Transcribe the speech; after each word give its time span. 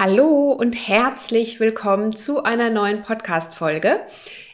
Hallo 0.00 0.52
und 0.52 0.74
herzlich 0.74 1.58
willkommen 1.58 2.14
zu 2.14 2.44
einer 2.44 2.70
neuen 2.70 3.02
Podcast-Folge. 3.02 3.98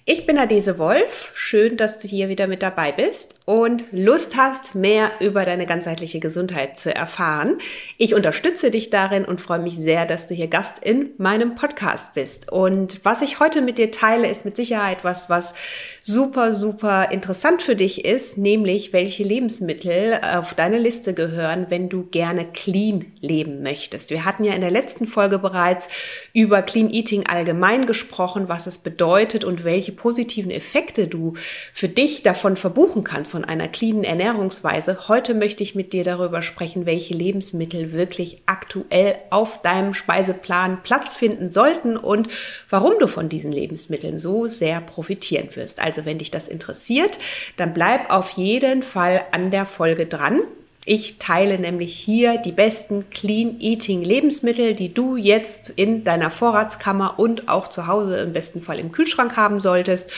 Ich 0.06 0.24
bin 0.24 0.38
Adese 0.38 0.78
Wolf. 0.78 1.32
Schön, 1.34 1.76
dass 1.76 1.98
du 1.98 2.08
hier 2.08 2.30
wieder 2.30 2.46
mit 2.46 2.62
dabei 2.62 2.92
bist 2.92 3.34
und 3.46 3.84
Lust 3.92 4.36
hast, 4.36 4.74
mehr 4.74 5.10
über 5.20 5.44
deine 5.44 5.66
ganzheitliche 5.66 6.18
Gesundheit 6.18 6.78
zu 6.78 6.94
erfahren. 6.94 7.58
Ich 7.98 8.14
unterstütze 8.14 8.70
dich 8.70 8.88
darin 8.88 9.26
und 9.26 9.38
freue 9.38 9.58
mich 9.58 9.76
sehr, 9.76 10.06
dass 10.06 10.26
du 10.26 10.34
hier 10.34 10.48
Gast 10.48 10.78
in 10.78 11.10
meinem 11.18 11.54
Podcast 11.54 12.14
bist. 12.14 12.50
Und 12.50 13.04
was 13.04 13.20
ich 13.20 13.40
heute 13.40 13.60
mit 13.60 13.76
dir 13.76 13.90
teile, 13.90 14.28
ist 14.30 14.46
mit 14.46 14.56
Sicherheit 14.56 15.04
was, 15.04 15.28
was 15.28 15.52
super, 16.00 16.54
super 16.54 17.10
interessant 17.10 17.60
für 17.60 17.76
dich 17.76 18.06
ist, 18.06 18.38
nämlich 18.38 18.94
welche 18.94 19.24
Lebensmittel 19.24 20.20
auf 20.22 20.54
deine 20.54 20.78
Liste 20.78 21.12
gehören, 21.12 21.66
wenn 21.68 21.90
du 21.90 22.04
gerne 22.04 22.46
clean 22.46 23.12
leben 23.20 23.62
möchtest. 23.62 24.08
Wir 24.08 24.24
hatten 24.24 24.44
ja 24.44 24.54
in 24.54 24.62
der 24.62 24.70
letzten 24.70 25.06
Folge 25.06 25.38
bereits 25.38 25.88
über 26.32 26.62
Clean 26.62 26.88
Eating 26.88 27.26
allgemein 27.26 27.84
gesprochen, 27.84 28.48
was 28.48 28.66
es 28.66 28.78
bedeutet 28.78 29.44
und 29.44 29.64
welche 29.64 29.92
positiven 29.92 30.50
Effekte 30.50 31.08
du 31.08 31.34
für 31.74 31.90
dich 31.90 32.22
davon 32.22 32.56
verbuchen 32.56 33.04
kannst, 33.04 33.33
von 33.34 33.44
einer 33.44 33.66
cleanen 33.66 34.04
Ernährungsweise. 34.04 35.08
Heute 35.08 35.34
möchte 35.34 35.64
ich 35.64 35.74
mit 35.74 35.92
dir 35.92 36.04
darüber 36.04 36.40
sprechen, 36.40 36.86
welche 36.86 37.14
Lebensmittel 37.14 37.92
wirklich 37.92 38.44
aktuell 38.46 39.16
auf 39.30 39.60
deinem 39.60 39.92
Speiseplan 39.92 40.84
Platz 40.84 41.16
finden 41.16 41.50
sollten 41.50 41.96
und 41.96 42.28
warum 42.70 42.92
du 43.00 43.08
von 43.08 43.28
diesen 43.28 43.50
Lebensmitteln 43.50 44.18
so 44.18 44.46
sehr 44.46 44.80
profitieren 44.80 45.48
wirst. 45.56 45.80
Also 45.80 46.04
wenn 46.04 46.18
dich 46.18 46.30
das 46.30 46.46
interessiert, 46.46 47.18
dann 47.56 47.74
bleib 47.74 48.08
auf 48.12 48.30
jeden 48.30 48.84
Fall 48.84 49.22
an 49.32 49.50
der 49.50 49.66
Folge 49.66 50.06
dran. 50.06 50.42
Ich 50.86 51.16
teile 51.18 51.58
nämlich 51.58 51.96
hier 51.96 52.36
die 52.36 52.52
besten 52.52 53.08
Clean 53.08 53.58
Eating 53.58 54.02
Lebensmittel, 54.02 54.74
die 54.74 54.92
du 54.92 55.16
jetzt 55.16 55.70
in 55.70 56.04
deiner 56.04 56.30
Vorratskammer 56.30 57.18
und 57.18 57.48
auch 57.48 57.68
zu 57.68 57.86
Hause 57.86 58.18
im 58.18 58.34
besten 58.34 58.60
Fall 58.60 58.78
im 58.78 58.92
Kühlschrank 58.92 59.34
haben 59.36 59.60
solltest 59.60 60.10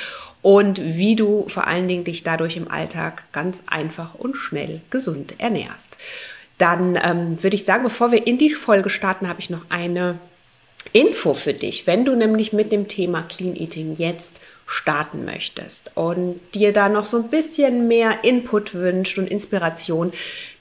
und 0.42 0.80
wie 0.82 1.14
du 1.14 1.48
vor 1.48 1.68
allen 1.68 1.86
Dingen 1.86 2.02
dich 2.02 2.24
dadurch 2.24 2.56
im 2.56 2.68
Alltag 2.68 3.24
ganz 3.32 3.62
einfach 3.66 4.16
und 4.16 4.34
schnell 4.34 4.80
gesund 4.90 5.34
ernährst. 5.38 5.96
Dann 6.58 6.98
ähm, 7.00 7.42
würde 7.42 7.54
ich 7.54 7.64
sagen, 7.64 7.84
bevor 7.84 8.10
wir 8.10 8.26
in 8.26 8.38
die 8.38 8.50
Folge 8.50 8.90
starten, 8.90 9.28
habe 9.28 9.40
ich 9.40 9.50
noch 9.50 9.62
eine 9.68 10.18
Info 10.92 11.34
für 11.34 11.54
dich. 11.54 11.86
Wenn 11.86 12.04
du 12.04 12.16
nämlich 12.16 12.52
mit 12.52 12.72
dem 12.72 12.88
Thema 12.88 13.22
Clean 13.22 13.54
Eating 13.54 13.96
jetzt 13.98 14.40
starten 14.66 15.24
möchtest 15.24 15.92
und 15.94 16.40
dir 16.54 16.72
da 16.72 16.88
noch 16.88 17.06
so 17.06 17.18
ein 17.18 17.30
bisschen 17.30 17.86
mehr 17.86 18.24
Input 18.24 18.74
wünscht 18.74 19.16
und 19.16 19.30
Inspiration, 19.30 20.12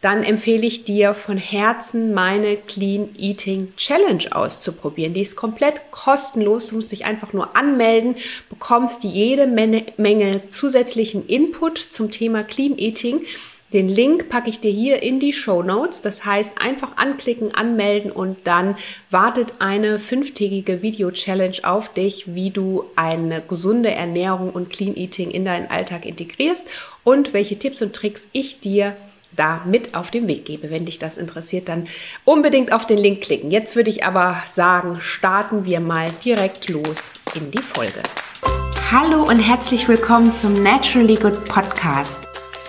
dann 0.02 0.24
empfehle 0.24 0.66
ich 0.68 0.84
dir 0.84 1.16
von 1.16 1.38
Herzen 1.38 2.14
meine 2.14 2.56
Clean 2.56 3.10
Eating 3.18 3.74
Challenge 3.78 4.24
auszuprobieren. 4.32 5.16
Die 5.16 5.22
ist 5.22 5.36
komplett 5.36 5.90
kostenlos. 5.90 6.68
Du 6.68 6.76
musst 6.76 6.92
dich 6.92 7.06
einfach 7.06 7.34
nur 7.34 7.56
anmelden, 7.56 8.16
bekommst 8.50 9.04
jede 9.04 9.48
Menge, 9.48 9.86
Menge 9.98 10.50
zusätzlichen 10.50 11.26
Input 11.26 11.80
zum 11.80 12.12
Thema 12.12 12.44
Clean 12.44 12.78
Eating 12.78 13.26
den 13.76 13.90
Link 13.90 14.30
packe 14.30 14.50
ich 14.50 14.62
dir 14.62 14.72
hier 14.72 15.04
in 15.04 15.20
die 15.20 15.34
Show 15.34 15.62
Notes. 15.62 16.00
Das 16.00 16.26
heißt, 16.26 16.62
einfach 16.62 16.96
anklicken, 16.96 17.54
anmelden 17.54 18.10
und 18.10 18.38
dann 18.46 18.78
wartet 19.12 19.56
eine 19.60 20.00
fünftägige 20.00 20.82
Video-Challenge 20.82 21.58
auf 21.64 21.94
dich, 21.94 22.34
wie 22.34 22.52
du 22.52 22.86
eine 22.96 23.42
gesunde 23.42 23.92
Ernährung 23.92 24.52
und 24.52 24.70
Clean 24.70 24.96
Eating 24.96 25.30
in 25.30 25.44
deinen 25.44 25.70
Alltag 25.70 26.06
integrierst 26.06 26.66
und 27.04 27.34
welche 27.34 27.60
Tipps 27.60 27.82
und 27.82 27.94
Tricks 27.94 28.30
ich 28.32 28.62
dir 28.62 28.96
da 29.36 29.62
mit 29.66 29.94
auf 29.94 30.10
den 30.10 30.30
Weg 30.30 30.46
gebe. 30.46 30.70
Wenn 30.70 30.86
dich 30.86 30.98
das 30.98 31.18
interessiert, 31.18 31.68
dann 31.68 31.90
unbedingt 32.24 32.72
auf 32.72 32.88
den 32.88 32.98
Link 32.98 33.20
klicken. 33.20 33.52
Jetzt 33.52 33.76
würde 33.76 33.90
ich 33.90 34.06
aber 34.06 34.42
sagen, 34.48 35.00
starten 35.02 35.66
wir 35.66 35.82
mal 35.82 36.08
direkt 36.24 36.70
los 36.70 37.12
in 37.36 37.52
die 37.52 37.62
Folge. 37.62 38.02
Hallo 38.90 39.24
und 39.24 39.40
herzlich 39.40 39.90
willkommen 39.90 40.32
zum 40.32 40.54
Naturally 40.64 41.16
Good 41.16 41.44
Podcast 41.44 42.35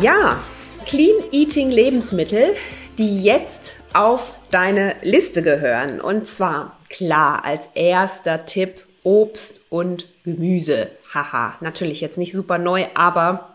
Ja, 0.00 0.42
Clean 0.86 1.16
Eating 1.30 1.70
Lebensmittel, 1.70 2.54
die 2.96 3.22
jetzt 3.22 3.82
auf 3.92 4.32
deine 4.50 4.96
Liste 5.02 5.42
gehören. 5.42 6.00
Und 6.00 6.26
zwar 6.26 6.78
klar 6.88 7.44
als 7.44 7.68
erster 7.74 8.46
Tipp 8.46 8.86
Obst 9.02 9.60
und 9.68 10.06
Gemüse. 10.24 10.90
Haha, 11.12 11.58
natürlich 11.60 12.00
jetzt 12.00 12.16
nicht 12.16 12.32
super 12.32 12.56
neu, 12.56 12.86
aber 12.94 13.54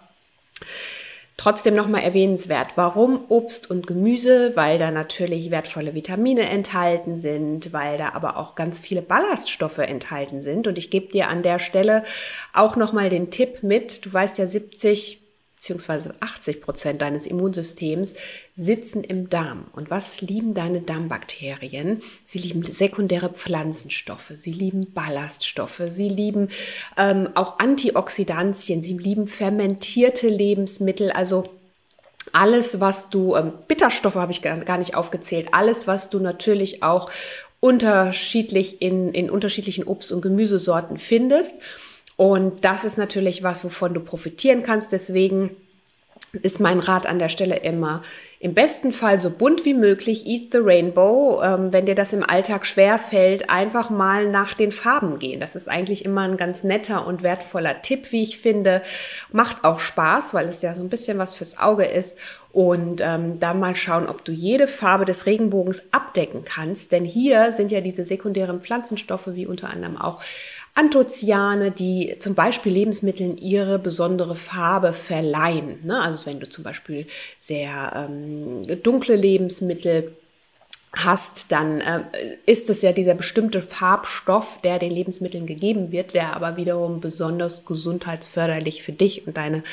Trotzdem 1.36 1.76
nochmal 1.76 2.04
erwähnenswert, 2.04 2.74
warum 2.76 3.26
Obst 3.30 3.70
und 3.70 3.88
Gemüse? 3.88 4.56
Weil 4.56 4.78
da 4.78 4.92
natürlich 4.92 5.50
wertvolle 5.50 5.96
Vitamine 5.96 6.48
enthalten 6.48 7.18
sind, 7.18 7.74
weil 7.74 7.98
da 7.98 8.14
aber 8.14 8.38
auch 8.38 8.54
ganz 8.54 8.80
viele 8.80 9.02
Ballaststoffe 9.02 9.80
enthalten 9.80 10.44
sind. 10.44 10.68
Und 10.68 10.78
ich 10.78 10.92
gebe 10.92 11.12
dir 11.12 11.30
an 11.30 11.42
der 11.42 11.58
Stelle 11.58 12.04
auch 12.54 12.76
nochmal 12.76 13.10
den 13.10 13.32
Tipp 13.32 13.64
mit. 13.64 14.06
Du 14.06 14.14
weißt 14.14 14.38
ja, 14.38 14.46
70 14.46 15.23
beziehungsweise 15.64 16.14
80 16.20 16.60
Prozent 16.60 17.02
deines 17.02 17.26
Immunsystems 17.26 18.16
sitzen 18.54 19.02
im 19.02 19.30
Darm. 19.30 19.68
Und 19.72 19.90
was 19.90 20.20
lieben 20.20 20.54
deine 20.54 20.82
Darmbakterien? 20.82 22.02
Sie 22.26 22.40
lieben 22.40 22.64
sekundäre 22.64 23.30
Pflanzenstoffe, 23.30 24.34
sie 24.36 24.52
lieben 24.52 24.92
Ballaststoffe, 24.92 25.84
sie 25.88 26.10
lieben 26.10 26.50
ähm, 26.98 27.30
auch 27.36 27.60
Antioxidantien, 27.60 28.84
sie 28.84 28.98
lieben 28.98 29.26
fermentierte 29.26 30.28
Lebensmittel, 30.28 31.12
also 31.12 31.46
alles, 32.34 32.82
was 32.82 33.10
du, 33.10 33.38
ähm, 33.38 33.54
Bitterstoffe 33.70 34.16
habe 34.16 34.34
ich 34.34 34.42
gar 34.42 34.78
nicht 34.78 34.96
aufgezählt, 34.96 35.48
alles, 35.54 35.88
was 35.88 36.10
du 36.10 36.20
natürlich 36.20 36.84
auch 36.84 37.10
unterschiedlich 37.62 38.82
in, 38.82 39.14
in 39.14 39.30
unterschiedlichen 39.30 39.86
Obst- 39.86 40.12
und 40.12 40.20
Gemüsesorten 40.20 40.98
findest. 40.98 41.62
Und 42.16 42.64
das 42.66 42.84
ist 42.84 42.98
natürlich 42.98 43.44
was, 43.44 43.64
wovon 43.64 43.94
du 43.94 44.00
profitieren 44.00 44.64
kannst. 44.64 44.92
Deswegen 44.92 45.56
ist 46.32 46.60
mein 46.60 46.80
Rat 46.80 47.06
an 47.06 47.20
der 47.20 47.30
Stelle 47.30 47.58
immer, 47.58 48.04
im 48.44 48.54
besten 48.54 48.92
Fall 48.92 49.22
so 49.22 49.30
bunt 49.30 49.64
wie 49.64 49.74
möglich, 49.74 50.28
eat 50.28 50.52
the 50.52 50.58
rainbow. 50.58 51.42
Ähm, 51.42 51.72
wenn 51.72 51.86
dir 51.86 51.96
das 51.96 52.12
im 52.12 52.24
Alltag 52.24 52.66
schwer 52.66 53.00
fällt, 53.00 53.50
einfach 53.50 53.90
mal 53.90 54.30
nach 54.30 54.54
den 54.54 54.74
Farben 54.74 55.18
gehen. 55.18 55.40
Das 55.40 55.56
ist 55.56 55.70
eigentlich 55.70 56.04
immer 56.04 56.24
ein 56.24 56.36
ganz 56.36 56.66
netter 56.66 57.08
und 57.08 57.24
wertvoller 57.24 57.82
Tipp, 57.82 58.12
wie 58.12 58.22
ich 58.22 58.40
finde. 58.40 58.82
Macht 59.32 59.64
auch 59.64 59.80
Spaß, 59.80 60.34
weil 60.34 60.50
es 60.50 60.62
ja 60.62 60.76
so 60.76 60.82
ein 60.82 60.90
bisschen 60.90 61.18
was 61.18 61.34
fürs 61.34 61.58
Auge 61.58 61.86
ist. 61.86 62.18
Und 62.52 63.00
ähm, 63.00 63.40
dann 63.40 63.62
mal 63.62 63.78
schauen, 63.78 64.10
ob 64.10 64.26
du 64.26 64.34
jede 64.34 64.68
Farbe 64.68 65.06
des 65.06 65.26
Regenbogens 65.26 65.82
abdecken 65.94 66.44
kannst. 66.44 66.92
Denn 66.92 67.06
hier 67.06 67.54
sind 67.54 67.72
ja 67.72 67.80
diese 67.80 68.04
sekundären 68.04 68.60
Pflanzenstoffe, 68.60 69.30
wie 69.32 69.48
unter 69.48 69.70
anderem 69.70 69.96
auch 69.96 70.20
Anthocyane, 70.76 71.70
die 71.70 72.16
zum 72.18 72.34
Beispiel 72.34 72.74
Lebensmitteln 72.74 73.38
ihre 73.38 73.78
besondere 73.78 74.36
Farbe 74.36 74.92
verleihen. 74.92 75.86
Ne? 75.86 76.02
Also 76.02 76.26
wenn 76.26 76.40
du 76.40 76.50
zum 76.50 76.64
Beispiel 76.64 77.06
sehr 77.38 77.94
ähm, 77.96 78.33
dunkle 78.84 79.16
Lebensmittel 79.16 80.16
hast, 80.96 81.52
dann 81.52 81.82
äh, 81.82 82.04
ist 82.46 82.70
es 82.70 82.82
ja 82.82 82.92
dieser 82.92 83.16
bestimmte 83.16 83.62
Farbstoff, 83.62 84.60
der 84.62 84.80
den 84.80 84.92
Lebensmitteln 84.92 85.48
gegeben 85.48 85.92
wird, 85.92 86.14
der 86.14 86.36
aber 86.36 86.56
wiederum 86.56 87.02
besonders 87.02 87.66
gesundheitsförderlich 87.66 88.84
für 88.84 88.92
dich 88.92 89.26
und 89.26 89.38
deine 89.38 89.64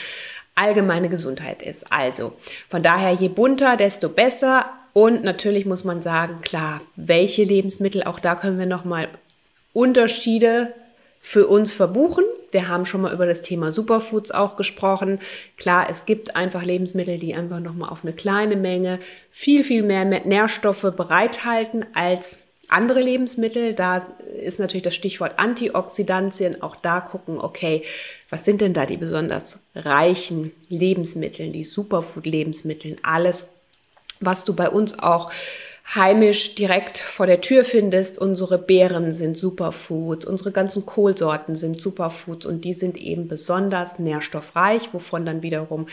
allgemeine 0.54 1.08
Gesundheit 1.08 1.62
ist. 1.62 1.92
Also 1.92 2.32
von 2.68 2.82
daher, 2.82 3.12
je 3.12 3.28
bunter, 3.28 3.76
desto 3.76 4.08
besser. 4.08 4.66
Und 4.92 5.22
natürlich 5.22 5.66
muss 5.66 5.84
man 5.84 6.02
sagen, 6.02 6.40
klar, 6.40 6.80
welche 6.96 7.44
Lebensmittel, 7.44 8.02
auch 8.02 8.18
da 8.18 8.34
können 8.34 8.58
wir 8.58 8.66
nochmal 8.66 9.08
Unterschiede 9.72 10.74
für 11.20 11.46
uns 11.46 11.72
verbuchen. 11.72 12.24
Wir 12.50 12.68
haben 12.68 12.86
schon 12.86 13.02
mal 13.02 13.12
über 13.12 13.26
das 13.26 13.42
Thema 13.42 13.70
Superfoods 13.70 14.30
auch 14.30 14.56
gesprochen. 14.56 15.20
Klar, 15.56 15.88
es 15.88 16.06
gibt 16.06 16.34
einfach 16.34 16.64
Lebensmittel, 16.64 17.18
die 17.18 17.34
einfach 17.34 17.60
nochmal 17.60 17.90
auf 17.90 18.02
eine 18.02 18.14
kleine 18.14 18.56
Menge 18.56 18.98
viel, 19.30 19.62
viel 19.62 19.82
mehr 19.82 20.04
Nährstoffe 20.04 20.92
bereithalten 20.96 21.84
als 21.94 22.38
andere 22.68 23.00
Lebensmittel. 23.00 23.74
Da 23.74 23.98
ist 24.40 24.58
natürlich 24.58 24.82
das 24.82 24.94
Stichwort 24.94 25.38
Antioxidantien. 25.38 26.62
Auch 26.62 26.76
da 26.76 27.00
gucken, 27.00 27.38
okay, 27.38 27.82
was 28.30 28.44
sind 28.44 28.62
denn 28.62 28.72
da 28.72 28.86
die 28.86 28.96
besonders 28.96 29.58
reichen 29.74 30.52
Lebensmittel, 30.68 31.50
die 31.50 31.64
Superfood-Lebensmittel, 31.64 32.96
alles, 33.02 33.48
was 34.20 34.44
du 34.44 34.54
bei 34.54 34.70
uns 34.70 34.98
auch 34.98 35.30
heimisch 35.94 36.54
direkt 36.54 36.98
vor 36.98 37.26
der 37.26 37.40
Tür 37.40 37.64
findest. 37.64 38.18
Unsere 38.18 38.58
Beeren 38.58 39.12
sind 39.12 39.36
Superfoods, 39.36 40.26
unsere 40.26 40.52
ganzen 40.52 40.86
Kohlsorten 40.86 41.56
sind 41.56 41.80
Superfoods 41.80 42.46
und 42.46 42.64
die 42.64 42.74
sind 42.74 42.96
eben 42.96 43.28
besonders 43.28 43.98
nährstoffreich, 43.98 44.92
wovon 44.92 45.24
dann 45.24 45.42
wiederum 45.42 45.86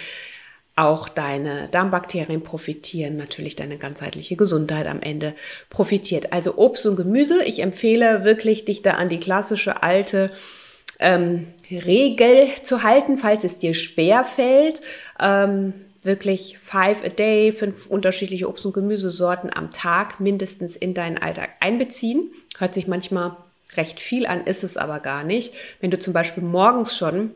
auch 0.75 1.09
deine 1.09 1.67
Darmbakterien 1.69 2.43
profitieren, 2.43 3.17
natürlich 3.17 3.55
deine 3.55 3.77
ganzheitliche 3.77 4.35
Gesundheit 4.35 4.85
am 4.85 5.01
Ende 5.01 5.33
profitiert. 5.71 6.31
Also 6.31 6.55
Obst 6.57 6.85
und 6.85 6.95
Gemüse. 6.95 7.43
Ich 7.45 7.59
empfehle 7.63 8.23
wirklich, 8.23 8.65
dich 8.65 8.83
da 8.83 8.91
an 8.91 9.09
die 9.09 9.19
klassische 9.19 9.81
alte 9.81 10.31
ähm, 10.99 11.47
Regel 11.71 12.47
zu 12.61 12.83
halten, 12.83 13.17
falls 13.17 13.43
es 13.43 13.57
dir 13.57 13.73
schwer 13.73 14.23
fällt. 14.23 14.81
Ähm, 15.19 15.73
wirklich 16.03 16.57
five 16.57 17.03
a 17.03 17.09
day, 17.09 17.51
fünf 17.51 17.87
unterschiedliche 17.87 18.47
Obst- 18.47 18.65
und 18.65 18.73
Gemüsesorten 18.73 19.51
am 19.53 19.71
Tag 19.71 20.19
mindestens 20.19 20.75
in 20.75 20.93
deinen 20.93 21.17
Alltag 21.17 21.49
einbeziehen. 21.59 22.29
Hört 22.57 22.73
sich 22.73 22.87
manchmal 22.87 23.37
recht 23.75 23.99
viel 23.99 24.25
an, 24.25 24.45
ist 24.45 24.63
es 24.63 24.77
aber 24.77 24.99
gar 24.99 25.23
nicht. 25.23 25.53
Wenn 25.81 25.91
du 25.91 25.99
zum 25.99 26.13
Beispiel 26.13 26.43
morgens 26.43 26.95
schon 26.95 27.31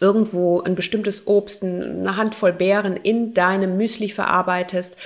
irgendwo 0.00 0.60
ein 0.60 0.74
bestimmtes 0.74 1.26
Obst, 1.26 1.62
eine 1.62 2.16
Handvoll 2.16 2.52
Beeren 2.52 2.96
in 2.96 3.34
deinem 3.34 3.76
Müsli 3.76 4.08
verarbeitest 4.08 4.96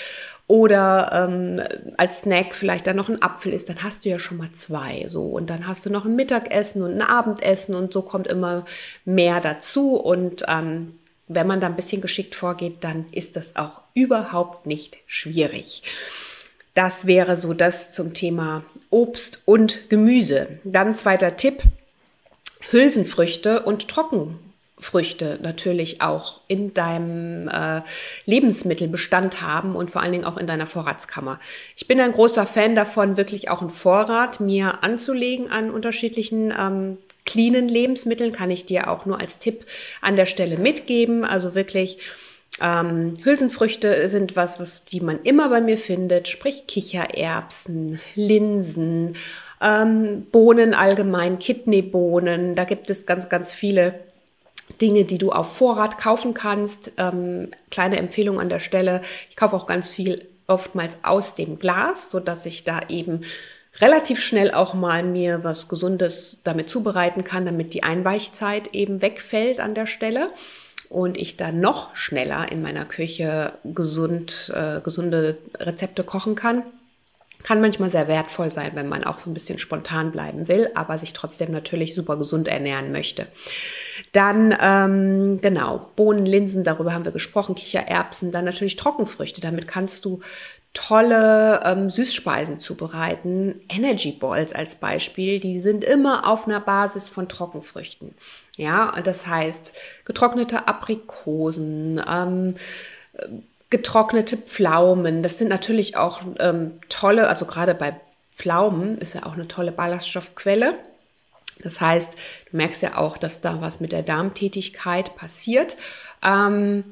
oder 0.46 1.10
ähm, 1.12 1.62
als 1.96 2.20
Snack 2.20 2.54
vielleicht 2.54 2.86
dann 2.86 2.96
noch 2.96 3.08
ein 3.08 3.22
Apfel 3.22 3.52
ist, 3.52 3.68
dann 3.68 3.84
hast 3.84 4.04
du 4.04 4.08
ja 4.08 4.18
schon 4.18 4.38
mal 4.38 4.50
zwei 4.50 5.04
so 5.06 5.26
und 5.26 5.48
dann 5.48 5.66
hast 5.66 5.86
du 5.86 5.90
noch 5.90 6.06
ein 6.06 6.16
Mittagessen 6.16 6.82
und 6.82 6.92
ein 6.92 7.02
Abendessen 7.02 7.74
und 7.74 7.92
so 7.92 8.02
kommt 8.02 8.26
immer 8.26 8.64
mehr 9.04 9.40
dazu 9.40 9.94
und 9.94 10.44
ähm, 10.48 10.98
wenn 11.32 11.46
man 11.46 11.60
da 11.60 11.68
ein 11.68 11.76
bisschen 11.76 12.02
geschickt 12.02 12.34
vorgeht, 12.34 12.78
dann 12.80 13.06
ist 13.12 13.36
das 13.36 13.56
auch 13.56 13.80
überhaupt 13.94 14.66
nicht 14.66 14.98
schwierig. 15.06 15.82
Das 16.74 17.06
wäre 17.06 17.36
so 17.36 17.54
das 17.54 17.92
zum 17.92 18.14
Thema 18.14 18.64
Obst 18.90 19.42
und 19.44 19.88
Gemüse. 19.90 20.60
Dann 20.64 20.94
zweiter 20.94 21.36
Tipp, 21.36 21.62
Hülsenfrüchte 22.70 23.62
und 23.62 23.88
Trocken 23.88 24.38
Früchte 24.80 25.38
natürlich 25.42 26.00
auch 26.00 26.40
in 26.48 26.74
deinem 26.74 27.48
äh, 27.48 27.82
Lebensmittelbestand 28.24 29.42
haben 29.42 29.76
und 29.76 29.90
vor 29.90 30.02
allen 30.02 30.12
Dingen 30.12 30.24
auch 30.24 30.36
in 30.36 30.46
deiner 30.46 30.66
Vorratskammer. 30.66 31.38
Ich 31.76 31.86
bin 31.86 32.00
ein 32.00 32.12
großer 32.12 32.46
Fan 32.46 32.74
davon, 32.74 33.16
wirklich 33.16 33.50
auch 33.50 33.60
einen 33.60 33.70
Vorrat 33.70 34.40
mir 34.40 34.82
anzulegen 34.82 35.50
an 35.50 35.70
unterschiedlichen 35.70 36.52
ähm, 36.58 36.98
cleanen 37.30 37.68
Lebensmitteln. 37.68 38.32
Kann 38.32 38.50
ich 38.50 38.66
dir 38.66 38.90
auch 38.90 39.06
nur 39.06 39.20
als 39.20 39.38
Tipp 39.38 39.64
an 40.00 40.16
der 40.16 40.26
Stelle 40.26 40.58
mitgeben. 40.58 41.24
Also 41.24 41.54
wirklich 41.54 41.98
ähm, 42.60 43.14
Hülsenfrüchte 43.22 44.08
sind 44.08 44.36
was, 44.36 44.60
was 44.60 44.84
die 44.84 45.00
man 45.00 45.22
immer 45.22 45.48
bei 45.48 45.60
mir 45.60 45.78
findet, 45.78 46.28
sprich 46.28 46.66
Kichererbsen, 46.66 48.00
Linsen, 48.14 49.16
ähm, 49.60 50.26
Bohnen 50.30 50.74
allgemein, 50.74 51.38
Kidneybohnen. 51.38 52.54
Da 52.54 52.64
gibt 52.64 52.90
es 52.90 53.06
ganz, 53.06 53.28
ganz 53.28 53.52
viele 53.52 54.00
Dinge, 54.80 55.04
die 55.04 55.18
du 55.18 55.32
auf 55.32 55.56
Vorrat 55.56 55.98
kaufen 55.98 56.34
kannst. 56.34 56.92
Ähm, 56.98 57.48
kleine 57.70 57.98
Empfehlung 57.98 58.40
an 58.40 58.48
der 58.48 58.60
Stelle. 58.60 59.00
Ich 59.28 59.36
kaufe 59.36 59.56
auch 59.56 59.66
ganz 59.66 59.90
viel 59.90 60.26
oftmals 60.46 60.98
aus 61.02 61.34
dem 61.34 61.58
Glas, 61.58 62.10
so 62.10 62.20
dass 62.20 62.44
ich 62.44 62.64
da 62.64 62.80
eben 62.88 63.22
relativ 63.78 64.20
schnell 64.20 64.50
auch 64.50 64.74
mal 64.74 65.02
mir 65.02 65.44
was 65.44 65.68
Gesundes 65.68 66.40
damit 66.44 66.68
zubereiten 66.68 67.24
kann, 67.24 67.44
damit 67.44 67.74
die 67.74 67.82
Einweichzeit 67.82 68.74
eben 68.74 69.00
wegfällt 69.02 69.60
an 69.60 69.74
der 69.74 69.86
Stelle 69.86 70.30
und 70.88 71.16
ich 71.16 71.36
dann 71.36 71.60
noch 71.60 71.94
schneller 71.94 72.50
in 72.50 72.62
meiner 72.62 72.84
Küche 72.84 73.52
gesund, 73.64 74.52
äh, 74.54 74.80
gesunde 74.80 75.38
Rezepte 75.58 76.02
kochen 76.02 76.34
kann. 76.34 76.64
Kann 77.42 77.62
manchmal 77.62 77.88
sehr 77.88 78.06
wertvoll 78.06 78.50
sein, 78.50 78.72
wenn 78.74 78.88
man 78.88 79.04
auch 79.04 79.18
so 79.18 79.30
ein 79.30 79.34
bisschen 79.34 79.58
spontan 79.58 80.12
bleiben 80.12 80.46
will, 80.48 80.68
aber 80.74 80.98
sich 80.98 81.14
trotzdem 81.14 81.52
natürlich 81.52 81.94
super 81.94 82.18
gesund 82.18 82.48
ernähren 82.48 82.92
möchte. 82.92 83.28
Dann, 84.12 84.54
ähm, 84.60 85.40
genau, 85.40 85.90
Bohnen, 85.96 86.26
Linsen, 86.26 86.64
darüber 86.64 86.92
haben 86.92 87.06
wir 87.06 87.12
gesprochen, 87.12 87.54
Kichererbsen, 87.54 88.32
dann 88.32 88.44
natürlich 88.44 88.76
Trockenfrüchte. 88.76 89.40
Damit 89.40 89.68
kannst 89.68 90.04
du 90.04 90.20
tolle 90.72 91.60
ähm, 91.64 91.90
Süßspeisen 91.90 92.60
zubereiten. 92.60 93.60
Energy 93.68 94.12
Balls 94.12 94.52
als 94.52 94.76
Beispiel, 94.76 95.40
die 95.40 95.60
sind 95.60 95.84
immer 95.84 96.28
auf 96.28 96.46
einer 96.46 96.60
Basis 96.60 97.08
von 97.08 97.28
Trockenfrüchten. 97.28 98.14
Ja, 98.56 98.92
das 99.02 99.26
heißt 99.26 99.74
getrocknete 100.04 100.68
Aprikosen, 100.68 102.00
ähm, 102.08 102.54
getrocknete 103.70 104.36
Pflaumen. 104.36 105.22
Das 105.22 105.38
sind 105.38 105.48
natürlich 105.48 105.96
auch 105.96 106.22
ähm, 106.38 106.78
tolle, 106.88 107.28
also 107.28 107.46
gerade 107.46 107.74
bei 107.74 107.98
Pflaumen 108.32 108.98
ist 108.98 109.14
ja 109.14 109.26
auch 109.26 109.34
eine 109.34 109.48
tolle 109.48 109.72
Ballaststoffquelle. 109.72 110.74
Das 111.62 111.80
heißt, 111.80 112.14
du 112.50 112.56
merkst 112.56 112.82
ja 112.82 112.96
auch, 112.96 113.18
dass 113.18 113.40
da 113.40 113.60
was 113.60 113.80
mit 113.80 113.92
der 113.92 114.02
Darmtätigkeit 114.02 115.14
passiert. 115.16 115.76
Ähm, 116.22 116.84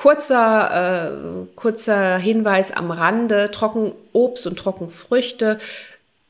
kurzer, 0.00 1.12
äh, 1.12 1.46
kurzer 1.56 2.16
Hinweis 2.16 2.70
am 2.70 2.90
Rande, 2.90 3.50
Trockenobst 3.50 4.46
und 4.46 4.58
Trockenfrüchte 4.58 5.58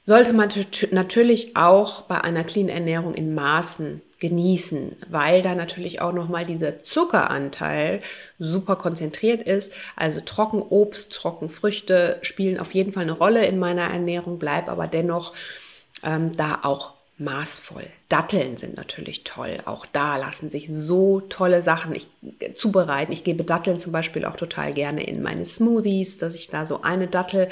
sollte 0.05 0.33
man 0.33 0.49
natürlich 0.91 1.57
auch 1.57 2.03
bei 2.03 2.21
einer 2.21 2.43
Clean 2.43 2.69
Ernährung 2.69 3.15
in 3.15 3.33
Maßen 3.33 4.03
genießen, 4.19 4.97
weil 5.09 5.43
da 5.43 5.55
natürlich 5.55 6.01
auch 6.01 6.13
nochmal 6.13 6.47
dieser 6.47 6.83
Zuckeranteil 6.83 8.01
super 8.41 8.75
konzentriert 8.75 9.47
ist. 9.47 9.73
Also 9.95 10.21
Trockenobst, 10.21 11.13
Trockenfrüchte 11.13 12.19
spielen 12.23 12.59
auf 12.59 12.75
jeden 12.75 12.91
Fall 12.91 13.05
eine 13.05 13.13
Rolle 13.13 13.47
in 13.47 13.61
meiner 13.61 13.89
Ernährung, 13.89 14.41
bleib 14.41 14.69
aber 14.69 14.89
dennoch 14.89 15.33
ähm, 16.03 16.37
da 16.37 16.59
auch 16.65 16.95
maßvoll. 17.21 17.87
Datteln 18.09 18.57
sind 18.57 18.77
natürlich 18.77 19.25
toll. 19.25 19.59
Auch 19.67 19.87
da 19.87 20.17
lassen 20.17 20.51
sich 20.51 20.69
so 20.69 21.21
tolle 21.21 21.63
Sachen 21.63 21.95
ich, 21.95 22.09
äh, 22.41 22.55
zubereiten. 22.55 23.13
Ich 23.13 23.25
gebe 23.25 23.45
Datteln 23.45 23.79
zum 23.79 23.93
Beispiel 23.93 24.25
auch 24.25 24.37
total 24.37 24.73
gerne 24.73 25.07
in 25.07 25.23
meine 25.23 25.45
Smoothies, 25.45 26.19
dass 26.19 26.35
ich 26.35 26.49
da 26.49 26.67
so 26.67 26.83
eine 26.83 27.07
Dattel 27.07 27.49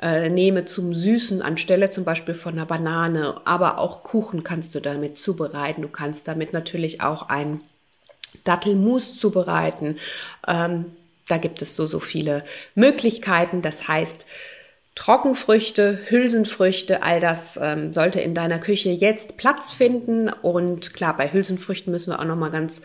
äh, 0.00 0.28
nehme 0.28 0.64
zum 0.64 0.94
Süßen 0.94 1.42
anstelle 1.42 1.90
zum 1.90 2.04
Beispiel 2.04 2.34
von 2.34 2.54
einer 2.54 2.66
Banane. 2.66 3.40
Aber 3.44 3.78
auch 3.78 4.02
Kuchen 4.02 4.44
kannst 4.44 4.74
du 4.74 4.80
damit 4.80 5.18
zubereiten. 5.18 5.82
Du 5.82 5.88
kannst 5.88 6.28
damit 6.28 6.52
natürlich 6.52 7.00
auch 7.02 7.28
ein 7.28 7.60
Dattelmus 8.44 9.16
zubereiten. 9.16 9.98
Ähm, 10.46 10.96
da 11.28 11.38
gibt 11.38 11.62
es 11.62 11.76
so, 11.76 11.86
so 11.86 12.00
viele 12.00 12.44
Möglichkeiten. 12.74 13.62
Das 13.62 13.88
heißt, 13.88 14.26
Trockenfrüchte, 14.94 15.98
Hülsenfrüchte, 16.08 17.02
all 17.02 17.18
das 17.18 17.58
ähm, 17.60 17.92
sollte 17.94 18.20
in 18.20 18.34
deiner 18.34 18.58
Küche 18.58 18.90
jetzt 18.90 19.38
Platz 19.38 19.72
finden. 19.72 20.28
Und 20.28 20.92
klar, 20.92 21.16
bei 21.16 21.32
Hülsenfrüchten 21.32 21.90
müssen 21.90 22.12
wir 22.12 22.20
auch 22.20 22.26
noch 22.26 22.36
mal 22.36 22.50
ganz 22.50 22.82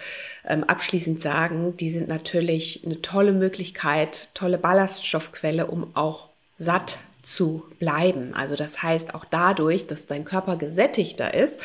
ähm, 0.47 0.63
abschließend 0.63 1.21
sagen, 1.21 1.75
die 1.75 1.91
sind 1.91 2.07
natürlich 2.07 2.83
eine 2.85 3.01
tolle 3.01 3.33
Möglichkeit, 3.33 4.29
tolle 4.33 4.57
Ballaststoffquelle, 4.57 5.67
um 5.67 5.95
auch 5.95 6.29
satt 6.57 6.97
zu 7.23 7.65
bleiben. 7.77 8.33
Also 8.33 8.55
das 8.55 8.81
heißt, 8.81 9.13
auch 9.13 9.25
dadurch, 9.25 9.85
dass 9.85 10.07
dein 10.07 10.23
Körper 10.23 10.55
gesättigter 10.55 11.33
ist, 11.33 11.59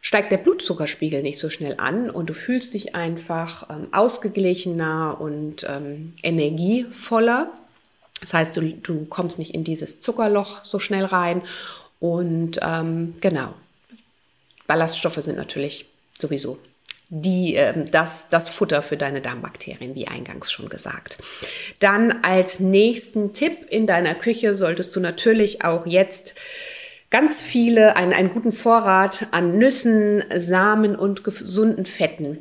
steigt 0.00 0.30
der 0.30 0.38
Blutzuckerspiegel 0.38 1.22
nicht 1.22 1.38
so 1.38 1.50
schnell 1.50 1.74
an 1.78 2.10
und 2.10 2.30
du 2.30 2.34
fühlst 2.34 2.74
dich 2.74 2.94
einfach 2.94 3.68
ähm, 3.70 3.88
ausgeglichener 3.90 5.20
und 5.20 5.66
ähm, 5.68 6.12
energievoller. 6.22 7.50
Das 8.24 8.32
heißt, 8.32 8.56
du, 8.56 8.62
du 8.62 9.04
kommst 9.04 9.38
nicht 9.38 9.52
in 9.52 9.64
dieses 9.64 10.00
Zuckerloch 10.00 10.64
so 10.64 10.78
schnell 10.78 11.04
rein. 11.04 11.42
Und 12.00 12.58
ähm, 12.62 13.16
genau, 13.20 13.52
Ballaststoffe 14.66 15.22
sind 15.22 15.36
natürlich 15.36 15.86
sowieso 16.18 16.58
die, 17.10 17.54
äh, 17.56 17.84
das, 17.90 18.30
das 18.30 18.48
Futter 18.48 18.80
für 18.80 18.96
deine 18.96 19.20
Darmbakterien, 19.20 19.94
wie 19.94 20.08
eingangs 20.08 20.50
schon 20.50 20.70
gesagt. 20.70 21.18
Dann 21.80 22.20
als 22.22 22.60
nächsten 22.60 23.34
Tipp 23.34 23.58
in 23.68 23.86
deiner 23.86 24.14
Küche 24.14 24.56
solltest 24.56 24.96
du 24.96 25.00
natürlich 25.00 25.62
auch 25.62 25.84
jetzt 25.86 26.34
ganz 27.10 27.42
viele, 27.42 27.94
einen, 27.96 28.14
einen 28.14 28.30
guten 28.30 28.52
Vorrat 28.52 29.26
an 29.32 29.58
Nüssen, 29.58 30.24
Samen 30.34 30.96
und 30.96 31.24
gesunden 31.24 31.84
Fetten 31.84 32.38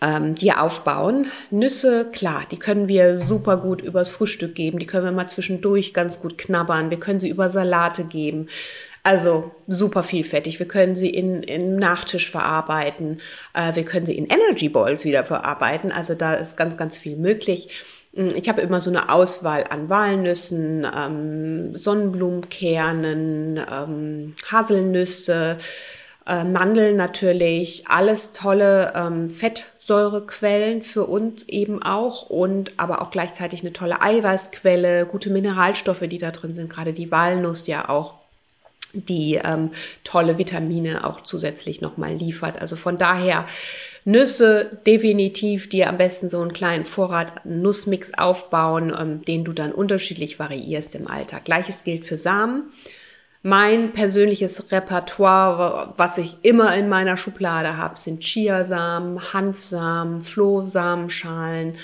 ähm, 0.00 0.34
dir 0.34 0.62
aufbauen. 0.62 1.26
Nüsse, 1.50 2.08
klar, 2.10 2.44
die 2.50 2.58
können 2.58 2.88
wir 2.88 3.16
super 3.16 3.58
gut 3.58 3.82
übers 3.82 4.10
Frühstück 4.10 4.54
geben. 4.54 4.78
Die 4.78 4.86
können 4.86 5.04
wir 5.04 5.12
mal 5.12 5.28
zwischendurch 5.28 5.92
ganz 5.92 6.20
gut 6.20 6.38
knabbern. 6.38 6.90
Wir 6.90 6.98
können 6.98 7.20
sie 7.20 7.28
über 7.28 7.50
Salate 7.50 8.04
geben. 8.04 8.48
Also 9.02 9.52
super 9.66 10.02
vielfältig. 10.02 10.58
Wir 10.58 10.66
können 10.66 10.96
sie 10.96 11.10
in, 11.10 11.42
in 11.42 11.76
Nachtisch 11.76 12.30
verarbeiten. 12.30 13.20
Äh, 13.52 13.74
wir 13.74 13.84
können 13.84 14.06
sie 14.06 14.16
in 14.16 14.26
Energy 14.26 14.70
Balls 14.70 15.04
wieder 15.04 15.24
verarbeiten. 15.24 15.92
Also 15.92 16.14
da 16.14 16.32
ist 16.34 16.56
ganz, 16.56 16.78
ganz 16.78 16.96
viel 16.96 17.16
möglich. 17.16 17.68
Mm, 18.14 18.28
ich 18.34 18.48
habe 18.48 18.62
immer 18.62 18.80
so 18.80 18.88
eine 18.88 19.10
Auswahl 19.10 19.64
an 19.68 19.90
Walnüssen, 19.90 20.86
ähm, 20.96 21.76
Sonnenblumenkernen, 21.76 23.58
ähm, 23.58 24.34
Haselnüsse, 24.50 25.58
äh, 26.26 26.44
Mandeln 26.44 26.96
natürlich, 26.96 27.84
alles 27.88 28.32
tolle 28.32 28.92
ähm, 28.96 29.28
Fettsäurequellen 29.84 30.80
für 30.80 31.04
uns 31.04 31.46
eben 31.46 31.82
auch 31.82 32.30
und 32.30 32.72
aber 32.78 33.02
auch 33.02 33.10
gleichzeitig 33.10 33.60
eine 33.60 33.74
tolle 33.74 34.00
Eiweißquelle, 34.00 35.04
gute 35.04 35.28
Mineralstoffe, 35.28 36.04
die 36.08 36.16
da 36.16 36.30
drin 36.30 36.54
sind, 36.54 36.70
gerade 36.70 36.94
die 36.94 37.10
Walnuss 37.10 37.66
ja 37.66 37.88
auch 37.90 38.14
die 38.94 39.40
ähm, 39.44 39.72
tolle 40.02 40.38
Vitamine 40.38 41.04
auch 41.04 41.20
zusätzlich 41.22 41.82
nochmal 41.82 42.14
liefert. 42.14 42.60
Also 42.62 42.76
von 42.76 42.96
daher 42.96 43.44
Nüsse 44.04 44.70
definitiv 44.86 45.68
dir 45.68 45.88
am 45.88 45.98
besten 45.98 46.30
so 46.30 46.40
einen 46.40 46.52
kleinen 46.52 46.84
Vorrat 46.84 47.44
Nussmix 47.44 48.14
aufbauen, 48.14 48.94
ähm, 48.98 49.22
den 49.24 49.44
du 49.44 49.52
dann 49.52 49.72
unterschiedlich 49.72 50.38
variierst 50.38 50.94
im 50.94 51.08
Alltag. 51.08 51.44
Gleiches 51.44 51.84
gilt 51.84 52.06
für 52.06 52.16
Samen. 52.16 52.72
Mein 53.46 53.92
persönliches 53.92 54.72
Repertoire, 54.72 55.92
was 55.98 56.16
ich 56.16 56.38
immer 56.40 56.74
in 56.74 56.88
meiner 56.88 57.18
Schublade 57.18 57.76
habe, 57.76 57.98
sind 57.98 58.22
Chiasamen, 58.24 59.34
Hanfsamen, 59.34 60.22
Flohsamenschalen, 60.22 61.76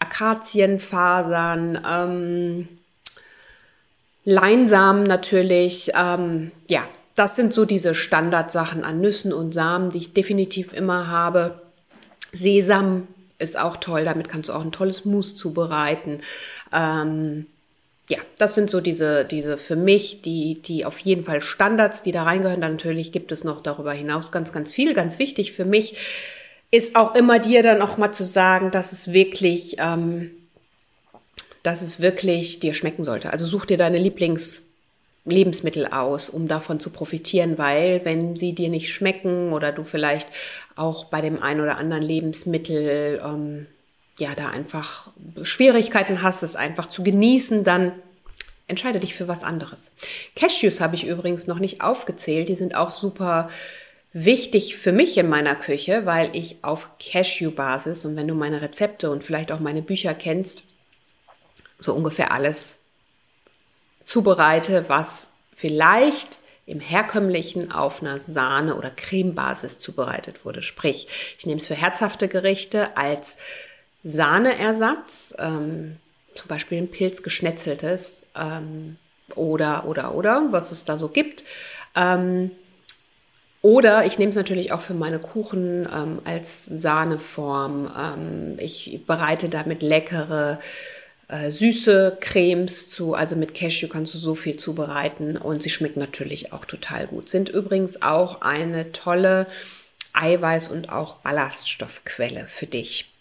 Akazienfasern, 0.00 1.80
ähm, 1.88 2.68
Leinsamen 4.24 5.04
natürlich, 5.04 5.92
ähm, 5.94 6.50
ja, 6.66 6.82
das 7.14 7.36
sind 7.36 7.54
so 7.54 7.64
diese 7.64 7.94
Standardsachen 7.94 8.82
an 8.82 9.00
Nüssen 9.00 9.32
und 9.32 9.54
Samen, 9.54 9.90
die 9.90 9.98
ich 9.98 10.14
definitiv 10.14 10.72
immer 10.72 11.06
habe. 11.06 11.62
Sesam 12.32 13.06
ist 13.38 13.56
auch 13.56 13.76
toll, 13.76 14.04
damit 14.04 14.28
kannst 14.28 14.48
du 14.48 14.52
auch 14.52 14.62
ein 14.62 14.72
tolles 14.72 15.04
Mousse 15.04 15.36
zubereiten. 15.36 16.22
Ähm, 16.72 17.46
ja, 18.10 18.18
das 18.38 18.54
sind 18.54 18.68
so 18.68 18.80
diese, 18.80 19.24
diese 19.24 19.56
für 19.56 19.76
mich, 19.76 20.22
die, 20.22 20.60
die 20.60 20.84
auf 20.84 20.98
jeden 21.00 21.24
Fall 21.24 21.40
Standards, 21.40 22.02
die 22.02 22.12
da 22.12 22.24
reingehören. 22.24 22.60
Dann 22.60 22.72
natürlich 22.72 23.12
gibt 23.12 23.32
es 23.32 23.44
noch 23.44 23.60
darüber 23.60 23.92
hinaus 23.92 24.30
ganz, 24.30 24.52
ganz 24.52 24.72
viel. 24.72 24.92
Ganz 24.94 25.18
wichtig 25.18 25.52
für 25.52 25.64
mich 25.64 25.96
ist 26.70 26.96
auch 26.96 27.14
immer 27.14 27.38
dir 27.38 27.62
dann 27.62 27.80
auch 27.80 27.96
mal 27.96 28.12
zu 28.12 28.24
sagen, 28.24 28.70
dass 28.70 28.92
es 28.92 29.12
wirklich 29.12 29.76
ähm, 29.78 30.32
dass 31.64 31.82
es 31.82 32.00
wirklich 32.00 32.60
dir 32.60 32.74
schmecken 32.74 33.04
sollte. 33.04 33.32
Also 33.32 33.46
such 33.46 33.64
dir 33.64 33.78
deine 33.78 33.98
Lieblingslebensmittel 33.98 35.86
aus, 35.86 36.30
um 36.30 36.46
davon 36.46 36.78
zu 36.78 36.90
profitieren, 36.90 37.58
weil 37.58 38.04
wenn 38.04 38.36
sie 38.36 38.54
dir 38.54 38.68
nicht 38.68 38.92
schmecken 38.92 39.52
oder 39.52 39.72
du 39.72 39.82
vielleicht 39.82 40.28
auch 40.76 41.06
bei 41.06 41.22
dem 41.22 41.42
einen 41.42 41.60
oder 41.60 41.78
anderen 41.78 42.02
Lebensmittel 42.02 43.20
ähm, 43.24 43.66
ja 44.18 44.34
da 44.34 44.48
einfach 44.48 45.10
Schwierigkeiten 45.42 46.22
hast, 46.22 46.42
es 46.42 46.56
einfach 46.56 46.86
zu 46.86 47.02
genießen, 47.02 47.64
dann 47.64 47.92
entscheide 48.66 49.00
dich 49.00 49.14
für 49.14 49.28
was 49.28 49.42
anderes. 49.42 49.90
Cashews 50.36 50.80
habe 50.80 50.94
ich 50.94 51.06
übrigens 51.06 51.46
noch 51.46 51.58
nicht 51.58 51.82
aufgezählt, 51.82 52.48
die 52.48 52.56
sind 52.56 52.74
auch 52.74 52.90
super 52.90 53.48
wichtig 54.12 54.76
für 54.76 54.92
mich 54.92 55.18
in 55.18 55.28
meiner 55.28 55.56
Küche, 55.56 56.06
weil 56.06 56.34
ich 56.34 56.62
auf 56.62 56.88
Cashew-Basis 57.00 58.04
und 58.04 58.16
wenn 58.16 58.28
du 58.28 58.34
meine 58.34 58.62
Rezepte 58.62 59.10
und 59.10 59.24
vielleicht 59.24 59.50
auch 59.50 59.60
meine 59.60 59.82
Bücher 59.82 60.14
kennst, 60.14 60.62
so 61.80 61.92
ungefähr 61.92 62.32
alles 62.32 62.78
zubereite, 64.04 64.88
was 64.88 65.30
vielleicht 65.54 66.38
im 66.66 66.80
herkömmlichen 66.80 67.72
auf 67.72 68.00
einer 68.00 68.18
Sahne- 68.18 68.76
oder 68.76 68.90
Cremebasis 68.90 69.78
zubereitet 69.78 70.44
wurde. 70.44 70.62
Sprich, 70.62 71.08
ich 71.38 71.44
nehme 71.44 71.60
es 71.60 71.66
für 71.66 71.74
herzhafte 71.74 72.28
Gerichte 72.28 72.96
als 72.96 73.36
Sahneersatz, 74.04 75.34
ähm, 75.38 75.96
zum 76.34 76.48
Beispiel 76.48 76.78
ein 76.78 76.90
Pilz 76.90 77.22
geschnetzeltes 77.22 78.26
ähm, 78.36 78.96
oder, 79.34 79.86
oder, 79.86 80.14
oder, 80.14 80.48
was 80.50 80.72
es 80.72 80.84
da 80.84 80.98
so 80.98 81.08
gibt. 81.08 81.44
Ähm, 81.96 82.50
oder 83.62 84.04
ich 84.04 84.18
nehme 84.18 84.28
es 84.28 84.36
natürlich 84.36 84.72
auch 84.72 84.82
für 84.82 84.92
meine 84.92 85.18
Kuchen 85.18 85.88
ähm, 85.90 86.20
als 86.24 86.66
Sahneform. 86.66 87.90
Ähm, 87.98 88.58
ich 88.58 89.00
bereite 89.06 89.48
damit 89.48 89.82
leckere 89.82 90.60
äh, 91.28 91.50
süße 91.50 92.18
Cremes 92.20 92.90
zu. 92.90 93.14
Also 93.14 93.36
mit 93.36 93.54
Cashew 93.54 93.88
kannst 93.88 94.12
du 94.12 94.18
so 94.18 94.34
viel 94.34 94.58
zubereiten 94.58 95.38
und 95.38 95.62
sie 95.62 95.70
schmecken 95.70 96.00
natürlich 96.00 96.52
auch 96.52 96.66
total 96.66 97.06
gut. 97.06 97.30
Sind 97.30 97.48
übrigens 97.48 98.02
auch 98.02 98.42
eine 98.42 98.92
tolle 98.92 99.46
Eiweiß- 100.12 100.70
und 100.70 100.90
auch 100.90 101.16
Ballaststoffquelle 101.22 102.46
für 102.48 102.66
dich. 102.66 103.13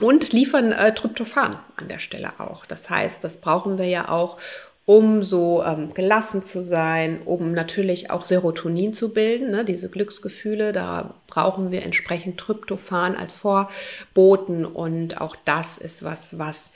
Und 0.00 0.32
liefern 0.32 0.72
äh, 0.72 0.94
Tryptophan 0.94 1.56
an 1.76 1.88
der 1.88 1.98
Stelle 1.98 2.38
auch. 2.38 2.66
Das 2.66 2.88
heißt, 2.88 3.22
das 3.24 3.38
brauchen 3.38 3.78
wir 3.78 3.86
ja 3.86 4.08
auch, 4.08 4.38
um 4.86 5.22
so 5.22 5.62
ähm, 5.64 5.92
gelassen 5.92 6.44
zu 6.44 6.62
sein, 6.62 7.20
um 7.24 7.52
natürlich 7.52 8.10
auch 8.10 8.24
Serotonin 8.24 8.94
zu 8.94 9.12
bilden, 9.12 9.50
ne, 9.50 9.64
diese 9.64 9.90
Glücksgefühle. 9.90 10.72
Da 10.72 11.14
brauchen 11.26 11.70
wir 11.70 11.82
entsprechend 11.82 12.38
Tryptophan 12.38 13.14
als 13.14 13.34
Vorboten 13.34 14.64
und 14.64 15.20
auch 15.20 15.36
das 15.44 15.76
ist 15.76 16.04
was, 16.04 16.38
was 16.38 16.72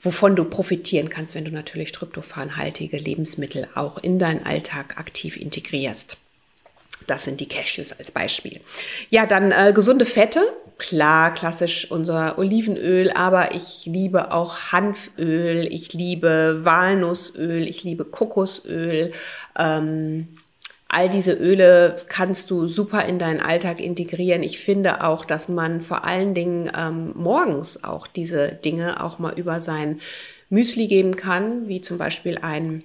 wovon 0.00 0.34
du 0.34 0.44
profitieren 0.44 1.10
kannst, 1.10 1.36
wenn 1.36 1.44
du 1.44 1.52
natürlich 1.52 1.92
tryptophanhaltige 1.92 2.96
Lebensmittel 2.96 3.68
auch 3.76 3.98
in 3.98 4.18
deinen 4.18 4.44
Alltag 4.44 4.98
aktiv 4.98 5.36
integrierst. 5.36 6.16
Das 7.06 7.24
sind 7.24 7.40
die 7.40 7.48
Cashews 7.48 7.92
als 7.92 8.10
Beispiel. 8.10 8.60
Ja, 9.10 9.26
dann 9.26 9.52
äh, 9.52 9.72
gesunde 9.74 10.04
Fette. 10.06 10.40
Klar, 10.78 11.32
klassisch 11.32 11.90
unser 11.90 12.38
Olivenöl, 12.38 13.10
aber 13.12 13.54
ich 13.54 13.86
liebe 13.86 14.32
auch 14.32 14.72
Hanföl, 14.72 15.68
ich 15.70 15.92
liebe 15.92 16.60
Walnussöl, 16.64 17.68
ich 17.68 17.84
liebe 17.84 18.04
Kokosöl. 18.04 19.12
Ähm, 19.58 20.28
All 20.94 21.08
diese 21.08 21.32
Öle 21.32 21.96
kannst 22.06 22.50
du 22.50 22.68
super 22.68 23.06
in 23.06 23.18
deinen 23.18 23.40
Alltag 23.40 23.80
integrieren. 23.80 24.42
Ich 24.42 24.58
finde 24.58 25.02
auch, 25.02 25.24
dass 25.24 25.48
man 25.48 25.80
vor 25.80 26.04
allen 26.04 26.34
Dingen 26.34 26.70
ähm, 26.76 27.12
morgens 27.14 27.82
auch 27.82 28.06
diese 28.06 28.48
Dinge 28.48 29.02
auch 29.02 29.18
mal 29.18 29.32
über 29.38 29.58
sein 29.58 30.02
Müsli 30.50 30.88
geben 30.88 31.16
kann, 31.16 31.66
wie 31.66 31.80
zum 31.80 31.96
Beispiel 31.96 32.36
ein 32.42 32.84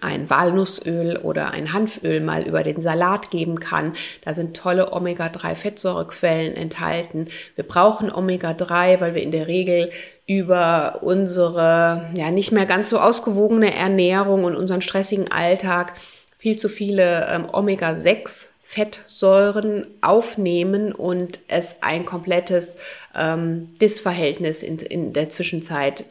ein 0.00 0.28
Walnussöl 0.28 1.16
oder 1.16 1.50
ein 1.50 1.72
Hanföl 1.72 2.20
mal 2.20 2.46
über 2.46 2.62
den 2.62 2.80
Salat 2.80 3.30
geben 3.30 3.58
kann. 3.58 3.94
Da 4.22 4.34
sind 4.34 4.56
tolle 4.56 4.92
Omega-3-Fettsäurequellen 4.92 6.54
enthalten. 6.54 7.28
Wir 7.54 7.64
brauchen 7.64 8.12
Omega-3, 8.12 9.00
weil 9.00 9.14
wir 9.14 9.22
in 9.22 9.32
der 9.32 9.46
Regel 9.46 9.90
über 10.26 10.98
unsere 11.02 12.10
ja 12.14 12.30
nicht 12.30 12.52
mehr 12.52 12.66
ganz 12.66 12.90
so 12.90 12.98
ausgewogene 12.98 13.74
Ernährung 13.74 14.44
und 14.44 14.56
unseren 14.56 14.82
stressigen 14.82 15.32
Alltag 15.32 15.94
viel 16.36 16.58
zu 16.58 16.68
viele 16.68 17.26
ähm, 17.30 17.46
Omega-6 17.50 18.46
Fettsäuren 18.60 19.86
aufnehmen 20.02 20.92
und 20.92 21.40
es 21.48 21.76
ein 21.80 22.04
komplettes 22.04 22.76
ähm, 23.14 23.74
Dysverhältnis 23.80 24.62
in, 24.62 24.78
in 24.78 25.14
der 25.14 25.30
Zwischenzeit 25.30 26.04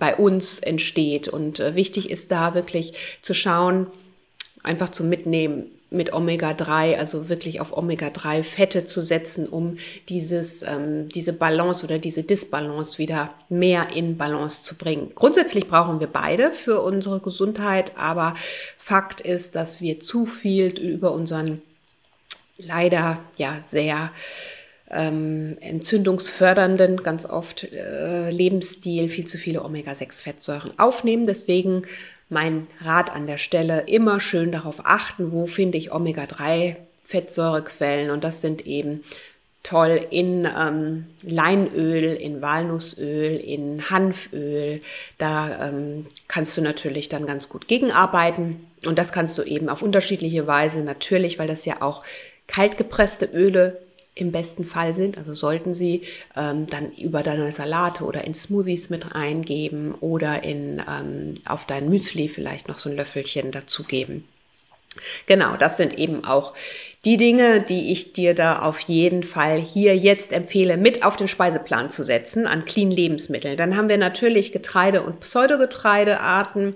bei 0.00 0.16
uns 0.16 0.58
entsteht. 0.58 1.28
Und 1.28 1.60
äh, 1.60 1.76
wichtig 1.76 2.10
ist 2.10 2.32
da 2.32 2.54
wirklich 2.54 2.94
zu 3.22 3.34
schauen, 3.34 3.86
einfach 4.64 4.88
zu 4.88 5.04
mitnehmen, 5.04 5.66
mit 5.92 6.12
Omega-3, 6.12 6.96
also 6.98 7.28
wirklich 7.28 7.60
auf 7.60 7.76
Omega-3-Fette 7.76 8.84
zu 8.84 9.02
setzen, 9.02 9.48
um 9.48 9.76
dieses, 10.08 10.62
ähm, 10.62 11.08
diese 11.08 11.32
Balance 11.32 11.84
oder 11.84 11.98
diese 11.98 12.22
Disbalance 12.22 12.98
wieder 12.98 13.34
mehr 13.48 13.88
in 13.94 14.16
Balance 14.16 14.62
zu 14.62 14.76
bringen. 14.76 15.10
Grundsätzlich 15.16 15.66
brauchen 15.66 15.98
wir 15.98 16.06
beide 16.06 16.52
für 16.52 16.80
unsere 16.80 17.18
Gesundheit, 17.18 17.96
aber 17.96 18.34
Fakt 18.78 19.20
ist, 19.20 19.56
dass 19.56 19.80
wir 19.80 19.98
zu 19.98 20.26
viel 20.26 20.78
über 20.78 21.10
unseren 21.10 21.60
leider 22.56 23.18
ja 23.36 23.60
sehr 23.60 24.12
ähm, 24.90 25.56
entzündungsfördernden, 25.60 27.02
ganz 27.02 27.26
oft 27.26 27.64
äh, 27.64 28.30
Lebensstil 28.30 29.08
viel 29.08 29.26
zu 29.26 29.38
viele 29.38 29.64
Omega-6-Fettsäuren 29.64 30.78
aufnehmen. 30.78 31.26
Deswegen 31.26 31.82
mein 32.28 32.68
Rat 32.80 33.12
an 33.14 33.26
der 33.26 33.38
Stelle, 33.38 33.84
immer 33.86 34.20
schön 34.20 34.52
darauf 34.52 34.82
achten, 34.84 35.32
wo 35.32 35.46
finde 35.46 35.78
ich 35.78 35.92
Omega-3-Fettsäurequellen 35.92 38.10
und 38.10 38.22
das 38.24 38.40
sind 38.40 38.66
eben 38.66 39.02
toll 39.62 40.06
in 40.10 40.46
ähm, 40.46 41.06
Leinöl, 41.22 42.14
in 42.14 42.40
Walnussöl, 42.40 43.36
in 43.36 43.90
Hanföl. 43.90 44.80
Da 45.18 45.68
ähm, 45.68 46.06
kannst 46.28 46.56
du 46.56 46.62
natürlich 46.62 47.08
dann 47.08 47.26
ganz 47.26 47.48
gut 47.48 47.68
gegenarbeiten 47.68 48.66
und 48.86 48.98
das 48.98 49.12
kannst 49.12 49.36
du 49.36 49.42
eben 49.42 49.68
auf 49.68 49.82
unterschiedliche 49.82 50.46
Weise 50.46 50.82
natürlich, 50.82 51.38
weil 51.38 51.48
das 51.48 51.66
ja 51.66 51.82
auch 51.82 52.02
kaltgepresste 52.46 53.26
Öle 53.26 53.78
im 54.14 54.32
besten 54.32 54.64
Fall 54.64 54.94
sind, 54.94 55.16
also 55.16 55.34
sollten 55.34 55.72
sie 55.72 56.02
ähm, 56.36 56.66
dann 56.66 56.92
über 56.92 57.22
deine 57.22 57.52
Salate 57.52 58.04
oder 58.04 58.24
in 58.24 58.34
Smoothies 58.34 58.90
mit 58.90 59.14
eingeben 59.14 59.94
oder 60.00 60.44
in, 60.44 60.82
ähm, 60.88 61.34
auf 61.44 61.64
dein 61.66 61.88
Müsli 61.88 62.28
vielleicht 62.28 62.68
noch 62.68 62.78
so 62.78 62.90
ein 62.90 62.96
Löffelchen 62.96 63.50
dazugeben. 63.50 64.24
Genau, 65.26 65.56
das 65.56 65.76
sind 65.76 65.98
eben 65.98 66.24
auch 66.24 66.52
die 67.04 67.16
Dinge, 67.16 67.60
die 67.60 67.92
ich 67.92 68.12
dir 68.12 68.34
da 68.34 68.60
auf 68.60 68.80
jeden 68.80 69.22
Fall 69.22 69.60
hier 69.60 69.96
jetzt 69.96 70.32
empfehle, 70.32 70.76
mit 70.76 71.04
auf 71.04 71.16
den 71.16 71.28
Speiseplan 71.28 71.90
zu 71.90 72.02
setzen 72.02 72.46
an 72.46 72.64
clean 72.64 72.90
Lebensmitteln. 72.90 73.56
Dann 73.56 73.76
haben 73.76 73.88
wir 73.88 73.98
natürlich 73.98 74.52
Getreide- 74.52 75.02
und 75.02 75.20
Pseudogetreidearten. 75.20 76.74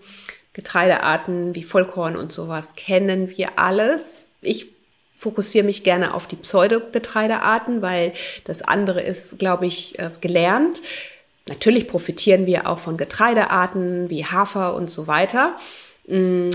Getreidearten 0.53 1.57
wie 1.57 1.64
Vollkorn 1.64 2.17
und 2.17 2.33
sowas 2.33 2.76
kennen 2.76 3.37
wir 3.37 3.59
alles. 3.59 4.29
Ich 4.41 4.74
fokussiere 5.25 5.64
mich 5.64 5.83
gerne 5.85 6.12
auf 6.12 6.26
die 6.26 6.37
Pseudogetreidearten, 6.37 7.81
weil 7.81 8.12
das 8.45 8.61
andere 8.61 9.00
ist, 9.00 9.38
glaube 9.38 9.64
ich, 9.64 9.99
äh, 9.99 10.11
gelernt. 10.21 10.83
Natürlich 11.49 11.88
profitieren 11.88 12.45
wir 12.45 12.69
auch 12.69 12.78
von 12.78 12.99
Getreidearten 12.99 14.11
wie 14.11 14.26
Hafer 14.26 14.75
und 14.75 14.90
so 14.90 15.07
weiter. 15.07 15.57
Mm, 16.07 16.50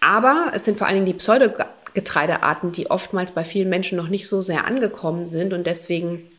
aber 0.00 0.52
es 0.54 0.64
sind 0.64 0.78
vor 0.78 0.86
allen 0.86 0.96
Dingen 0.96 1.06
die 1.06 1.12
Pseudogetreidearten, 1.12 2.72
die 2.72 2.90
oftmals 2.90 3.32
bei 3.32 3.44
vielen 3.44 3.68
Menschen 3.68 3.96
noch 3.96 4.08
nicht 4.08 4.28
so 4.28 4.40
sehr 4.40 4.64
angekommen 4.66 5.28
sind 5.28 5.52
und 5.52 5.66
deswegen 5.66 6.30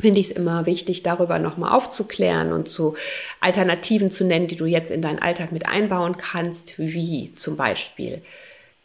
finde 0.00 0.18
ich 0.18 0.30
es 0.30 0.36
immer 0.36 0.66
wichtig, 0.66 1.02
darüber 1.02 1.38
nochmal 1.38 1.72
aufzuklären 1.72 2.52
und 2.52 2.68
zu 2.68 2.96
Alternativen 3.40 4.10
zu 4.10 4.24
nennen, 4.24 4.48
die 4.48 4.56
du 4.56 4.64
jetzt 4.64 4.90
in 4.90 5.02
deinen 5.02 5.20
Alltag 5.20 5.52
mit 5.52 5.66
einbauen 5.66 6.16
kannst, 6.16 6.78
wie 6.78 7.34
zum 7.34 7.56
Beispiel 7.56 8.22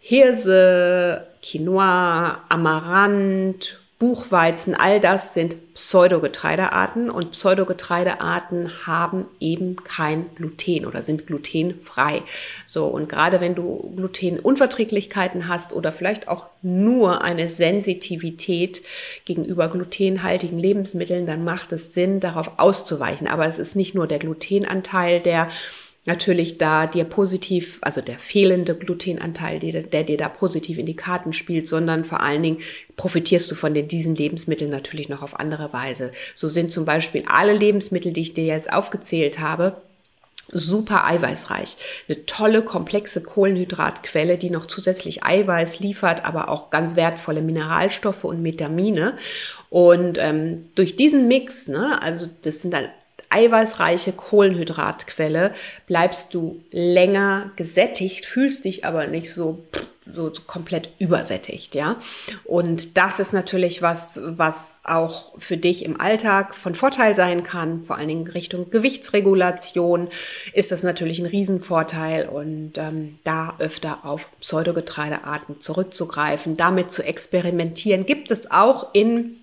Hirse, 0.07 1.25
Quinoa, 1.41 2.43
Amaranth, 2.47 3.79
Buchweizen, 3.97 4.75
all 4.75 4.99
das 4.99 5.33
sind 5.33 5.73
Pseudogetreidearten 5.73 7.09
und 7.09 7.31
Pseudogetreidearten 7.31 8.85
haben 8.85 9.25
eben 9.39 9.77
kein 9.77 10.27
Gluten 10.35 10.85
oder 10.85 11.01
sind 11.01 11.25
glutenfrei. 11.25 12.21
So, 12.67 12.85
und 12.85 13.09
gerade 13.09 13.41
wenn 13.41 13.55
du 13.55 13.95
Glutenunverträglichkeiten 13.95 15.47
hast 15.47 15.73
oder 15.73 15.91
vielleicht 15.91 16.27
auch 16.27 16.45
nur 16.61 17.23
eine 17.23 17.49
Sensitivität 17.49 18.83
gegenüber 19.25 19.69
glutenhaltigen 19.69 20.59
Lebensmitteln, 20.59 21.25
dann 21.25 21.43
macht 21.43 21.71
es 21.71 21.95
Sinn, 21.95 22.19
darauf 22.19 22.59
auszuweichen. 22.59 23.27
Aber 23.27 23.47
es 23.47 23.57
ist 23.57 23.75
nicht 23.75 23.95
nur 23.95 24.05
der 24.05 24.19
Glutenanteil, 24.19 25.19
der 25.19 25.49
natürlich 26.05 26.57
da 26.57 26.87
dir 26.87 27.03
positiv, 27.03 27.79
also 27.81 28.01
der 28.01 28.19
fehlende 28.19 28.75
Glutenanteil, 28.75 29.59
der, 29.59 29.81
der, 29.81 30.03
dir 30.03 30.17
da 30.17 30.29
positiv 30.29 30.77
in 30.77 30.85
die 30.85 30.95
Karten 30.95 31.33
spielt, 31.33 31.67
sondern 31.67 32.05
vor 32.05 32.21
allen 32.21 32.43
Dingen 32.43 32.59
profitierst 32.95 33.49
du 33.49 33.55
von 33.55 33.73
den, 33.73 33.87
diesen 33.87 34.15
Lebensmitteln 34.15 34.69
natürlich 34.69 35.09
noch 35.09 35.23
auf 35.23 35.39
andere 35.39 35.73
Weise. 35.73 36.11
So 36.35 36.47
sind 36.47 36.71
zum 36.71 36.85
Beispiel 36.85 37.23
alle 37.27 37.53
Lebensmittel, 37.53 38.11
die 38.11 38.21
ich 38.21 38.33
dir 38.33 38.45
jetzt 38.45 38.71
aufgezählt 38.71 39.39
habe, 39.39 39.81
super 40.51 41.05
eiweißreich. 41.05 41.75
Eine 42.07 42.25
tolle, 42.27 42.61
komplexe 42.61 43.23
Kohlenhydratquelle, 43.23 44.37
die 44.37 44.51
noch 44.51 44.67
zusätzlich 44.67 45.23
Eiweiß 45.23 45.79
liefert, 45.79 46.23
aber 46.23 46.49
auch 46.49 46.69
ganz 46.69 46.95
wertvolle 46.95 47.41
Mineralstoffe 47.41 48.23
und 48.23 48.43
Vitamine. 48.43 49.17
Und 49.69 50.19
ähm, 50.19 50.67
durch 50.75 50.95
diesen 50.95 51.27
Mix, 51.27 51.67
ne, 51.67 52.01
also 52.01 52.29
das 52.43 52.61
sind 52.61 52.73
dann 52.73 52.89
eiweißreiche 53.35 54.13
Kohlenhydratquelle 54.13 55.53
bleibst 55.87 56.33
du 56.33 56.63
länger 56.71 57.51
gesättigt, 57.57 58.25
fühlst 58.25 58.65
dich 58.65 58.85
aber 58.85 59.07
nicht 59.07 59.31
so 59.31 59.63
so 60.13 60.31
komplett 60.45 60.91
übersättigt, 60.99 61.73
ja. 61.73 61.95
Und 62.43 62.95
das 62.95 63.19
ist 63.19 63.33
natürlich 63.33 63.81
was, 63.81 64.19
was 64.23 64.81
auch 64.83 65.33
für 65.39 65.57
dich 65.57 65.83
im 65.83 65.99
Alltag 65.99 66.53
von 66.53 66.75
Vorteil 66.75 67.15
sein 67.15 67.41
kann. 67.41 67.81
Vor 67.81 67.97
allen 67.97 68.07
Dingen 68.07 68.27
Richtung 68.27 68.69
Gewichtsregulation 68.69 70.09
ist 70.53 70.71
das 70.71 70.83
natürlich 70.83 71.17
ein 71.17 71.25
Riesenvorteil 71.25 72.29
und 72.29 72.73
ähm, 72.77 73.17
da 73.23 73.55
öfter 73.57 74.05
auf 74.05 74.29
Pseudogetreidearten 74.41 75.59
zurückzugreifen, 75.59 76.55
damit 76.55 76.91
zu 76.91 77.03
experimentieren, 77.03 78.05
gibt 78.05 78.29
es 78.29 78.51
auch 78.51 78.93
in 78.93 79.37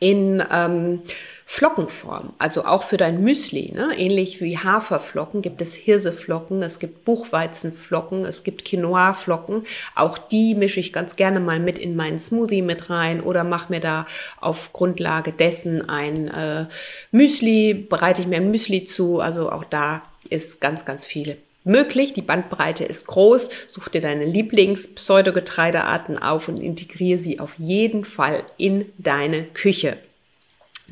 in 0.00 0.42
ähm, 0.50 1.02
Flockenform, 1.46 2.32
also 2.38 2.64
auch 2.64 2.82
für 2.82 2.96
dein 2.96 3.22
Müsli. 3.22 3.72
Ne? 3.74 3.90
Ähnlich 3.96 4.40
wie 4.40 4.58
Haferflocken 4.58 5.42
gibt 5.42 5.60
es 5.60 5.74
Hirseflocken, 5.74 6.62
es 6.62 6.78
gibt 6.78 7.04
Buchweizenflocken, 7.04 8.24
es 8.24 8.44
gibt 8.44 8.64
Quinoa-Flocken. 8.64 9.64
Auch 9.94 10.16
die 10.16 10.54
mische 10.54 10.80
ich 10.80 10.92
ganz 10.92 11.16
gerne 11.16 11.40
mal 11.40 11.60
mit 11.60 11.78
in 11.78 11.96
meinen 11.96 12.18
Smoothie 12.18 12.62
mit 12.62 12.88
rein 12.88 13.20
oder 13.20 13.44
mache 13.44 13.72
mir 13.72 13.80
da 13.80 14.06
auf 14.40 14.72
Grundlage 14.72 15.32
dessen 15.32 15.86
ein 15.88 16.28
äh, 16.28 16.66
Müsli, 17.12 17.74
bereite 17.74 18.22
ich 18.22 18.26
mir 18.26 18.36
ein 18.36 18.50
Müsli 18.50 18.84
zu. 18.84 19.20
Also 19.20 19.52
auch 19.52 19.64
da 19.64 20.02
ist 20.30 20.62
ganz, 20.62 20.86
ganz 20.86 21.04
viel 21.04 21.36
möglich. 21.64 22.14
Die 22.14 22.22
Bandbreite 22.22 22.84
ist 22.84 23.06
groß. 23.06 23.50
Such 23.68 23.88
dir 23.88 24.00
deine 24.00 24.24
Lieblings-Pseudogetreidearten 24.24 26.18
auf 26.18 26.48
und 26.48 26.58
integriere 26.58 27.18
sie 27.18 27.38
auf 27.38 27.56
jeden 27.58 28.04
Fall 28.04 28.44
in 28.56 28.86
deine 28.98 29.44
Küche. 29.44 29.98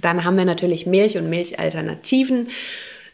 Dann 0.02 0.24
haben 0.24 0.36
wir 0.36 0.44
natürlich 0.44 0.84
Milch 0.84 1.16
und 1.16 1.30
Milchalternativen. 1.30 2.48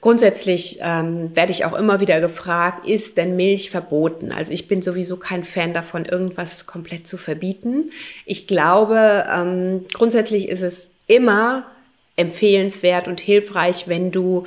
Grundsätzlich 0.01 0.79
ähm, 0.81 1.35
werde 1.35 1.51
ich 1.51 1.65
auch 1.65 1.75
immer 1.75 2.01
wieder 2.01 2.21
gefragt, 2.21 2.87
ist 2.87 3.17
denn 3.17 3.35
Milch 3.35 3.71
verboten? 3.71 4.31
Also 4.31 4.53
ich 4.53 4.69
bin 4.69 4.81
sowieso 4.81 5.17
kein 5.17 5.43
Fan 5.43 5.75
davon, 5.75 6.05
irgendwas 6.05 6.67
komplett 6.67 7.09
zu 7.09 7.17
verbieten. 7.17 7.91
Ich 8.25 8.47
glaube, 8.47 9.27
ähm, 9.33 9.87
grundsätzlich 9.93 10.49
ist 10.49 10.63
es 10.63 10.91
immer 11.09 11.67
empfehlenswert 12.15 13.09
und 13.09 13.21
hilfreich, 13.21 13.89
wenn 13.89 14.13
du 14.13 14.45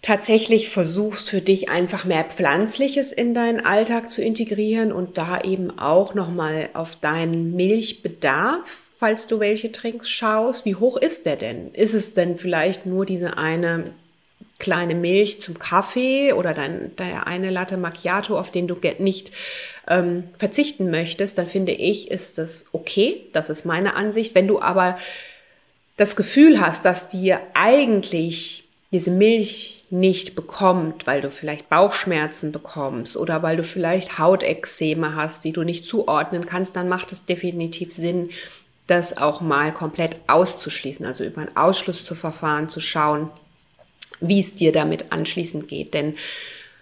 tatsächlich 0.00 0.70
versuchst 0.70 1.28
für 1.28 1.42
dich 1.42 1.68
einfach 1.68 2.04
mehr 2.04 2.24
Pflanzliches 2.24 3.12
in 3.12 3.34
deinen 3.34 3.64
Alltag 3.64 4.10
zu 4.10 4.22
integrieren 4.22 4.90
und 4.90 5.18
da 5.18 5.40
eben 5.40 5.78
auch 5.78 6.14
nochmal 6.14 6.70
auf 6.72 6.96
deinen 6.96 7.56
Milchbedarf 7.56 8.85
falls 8.96 9.26
du 9.26 9.40
welche 9.40 9.70
trinkst, 9.70 10.10
schaust, 10.10 10.64
wie 10.64 10.74
hoch 10.74 10.96
ist 10.96 11.26
der 11.26 11.36
denn? 11.36 11.72
Ist 11.74 11.94
es 11.94 12.14
denn 12.14 12.38
vielleicht 12.38 12.86
nur 12.86 13.06
diese 13.06 13.36
eine 13.36 13.92
kleine 14.58 14.94
Milch 14.94 15.40
zum 15.42 15.58
Kaffee 15.58 16.32
oder 16.32 16.54
dann 16.54 16.96
der 16.96 17.26
eine 17.26 17.50
Latte 17.50 17.76
Macchiato, 17.76 18.38
auf 18.38 18.50
den 18.50 18.66
du 18.66 18.76
nicht 18.98 19.32
ähm, 19.86 20.24
verzichten 20.38 20.90
möchtest, 20.90 21.36
dann 21.36 21.46
finde 21.46 21.72
ich, 21.72 22.10
ist 22.10 22.38
das 22.38 22.66
okay. 22.72 23.26
Das 23.32 23.50
ist 23.50 23.66
meine 23.66 23.94
Ansicht. 23.94 24.34
Wenn 24.34 24.48
du 24.48 24.60
aber 24.60 24.96
das 25.98 26.16
Gefühl 26.16 26.60
hast, 26.60 26.84
dass 26.86 27.08
dir 27.08 27.40
eigentlich 27.54 28.64
diese 28.92 29.10
Milch 29.10 29.84
nicht 29.90 30.34
bekommt, 30.34 31.06
weil 31.06 31.20
du 31.20 31.30
vielleicht 31.30 31.68
Bauchschmerzen 31.68 32.50
bekommst 32.50 33.16
oder 33.16 33.42
weil 33.42 33.56
du 33.56 33.62
vielleicht 33.62 34.18
Hautexzeme 34.18 35.14
hast, 35.14 35.44
die 35.44 35.52
du 35.52 35.62
nicht 35.62 35.84
zuordnen 35.84 36.46
kannst, 36.46 36.76
dann 36.76 36.88
macht 36.88 37.12
es 37.12 37.24
definitiv 37.24 37.92
Sinn, 37.92 38.30
das 38.86 39.16
auch 39.16 39.40
mal 39.40 39.72
komplett 39.72 40.16
auszuschließen, 40.26 41.04
also 41.06 41.24
über 41.24 41.42
ein 41.42 41.56
Ausschluss 41.56 42.04
zu 42.04 42.14
verfahren, 42.14 42.68
zu 42.68 42.80
schauen, 42.80 43.30
wie 44.20 44.40
es 44.40 44.54
dir 44.54 44.72
damit 44.72 45.12
anschließend 45.12 45.68
geht. 45.68 45.94
Denn 45.94 46.14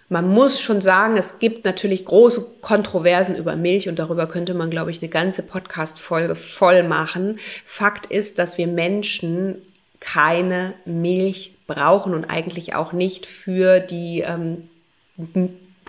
man 0.07 0.27
muss 0.29 0.61
schon 0.61 0.81
sagen, 0.81 1.17
es 1.17 1.39
gibt 1.39 1.65
natürlich 1.65 2.05
große 2.05 2.45
Kontroversen 2.61 3.35
über 3.35 3.55
Milch 3.55 3.89
und 3.89 3.97
darüber 3.97 4.27
könnte 4.27 4.53
man, 4.53 4.69
glaube 4.69 4.91
ich, 4.91 5.01
eine 5.01 5.09
ganze 5.09 5.41
Podcast-Folge 5.41 6.35
voll 6.35 6.83
machen. 6.83 7.39
Fakt 7.63 8.11
ist, 8.11 8.37
dass 8.37 8.59
wir 8.59 8.67
Menschen 8.67 9.63
keine 9.99 10.75
Milch 10.85 11.57
brauchen 11.65 12.13
und 12.13 12.25
eigentlich 12.25 12.75
auch 12.75 12.93
nicht 12.93 13.25
für 13.25 13.79
die 13.79 14.21
ähm, 14.21 14.69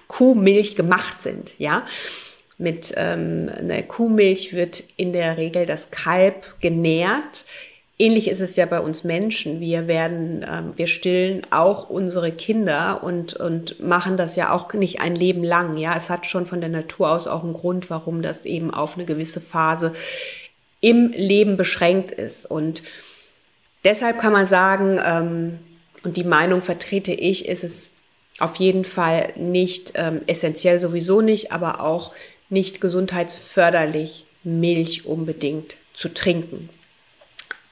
Kuhmilch 0.08 0.76
gemacht 0.76 1.20
sind, 1.20 1.52
ja. 1.58 1.82
Mit 2.58 2.94
ähm, 2.96 3.50
einer 3.56 3.82
Kuhmilch 3.82 4.54
wird 4.54 4.82
in 4.96 5.12
der 5.12 5.36
Regel 5.36 5.66
das 5.66 5.90
Kalb 5.90 6.58
genährt. 6.60 7.44
Ähnlich 7.98 8.28
ist 8.28 8.40
es 8.40 8.56
ja 8.56 8.66
bei 8.66 8.80
uns 8.80 9.04
Menschen. 9.04 9.60
Wir 9.60 9.86
werden, 9.86 10.44
ähm, 10.48 10.72
wir 10.76 10.86
stillen 10.86 11.42
auch 11.50 11.88
unsere 11.88 12.30
Kinder 12.32 13.02
und, 13.02 13.34
und 13.34 13.80
machen 13.80 14.16
das 14.16 14.36
ja 14.36 14.52
auch 14.52 14.72
nicht 14.74 15.00
ein 15.00 15.14
Leben 15.14 15.42
lang. 15.42 15.76
Ja, 15.76 15.96
es 15.96 16.10
hat 16.10 16.26
schon 16.26 16.46
von 16.46 16.60
der 16.60 16.70
Natur 16.70 17.10
aus 17.10 17.26
auch 17.26 17.42
einen 17.42 17.54
Grund, 17.54 17.88
warum 17.88 18.20
das 18.20 18.44
eben 18.44 18.72
auf 18.72 18.96
eine 18.96 19.06
gewisse 19.06 19.40
Phase 19.40 19.94
im 20.80 21.10
Leben 21.12 21.56
beschränkt 21.56 22.10
ist. 22.10 22.44
Und 22.44 22.82
deshalb 23.84 24.18
kann 24.18 24.32
man 24.32 24.46
sagen, 24.46 25.00
ähm, 25.04 25.58
und 26.04 26.16
die 26.16 26.24
Meinung 26.24 26.60
vertrete 26.60 27.12
ich, 27.12 27.48
ist 27.48 27.64
es 27.64 27.90
auf 28.38 28.56
jeden 28.56 28.84
Fall 28.84 29.32
nicht 29.36 29.92
ähm, 29.94 30.20
essentiell 30.26 30.80
sowieso 30.80 31.20
nicht, 31.22 31.52
aber 31.52 31.80
auch 31.80 32.12
nicht 32.48 32.80
gesundheitsförderlich, 32.80 34.24
Milch 34.44 35.06
unbedingt 35.06 35.76
zu 35.94 36.08
trinken. 36.08 36.68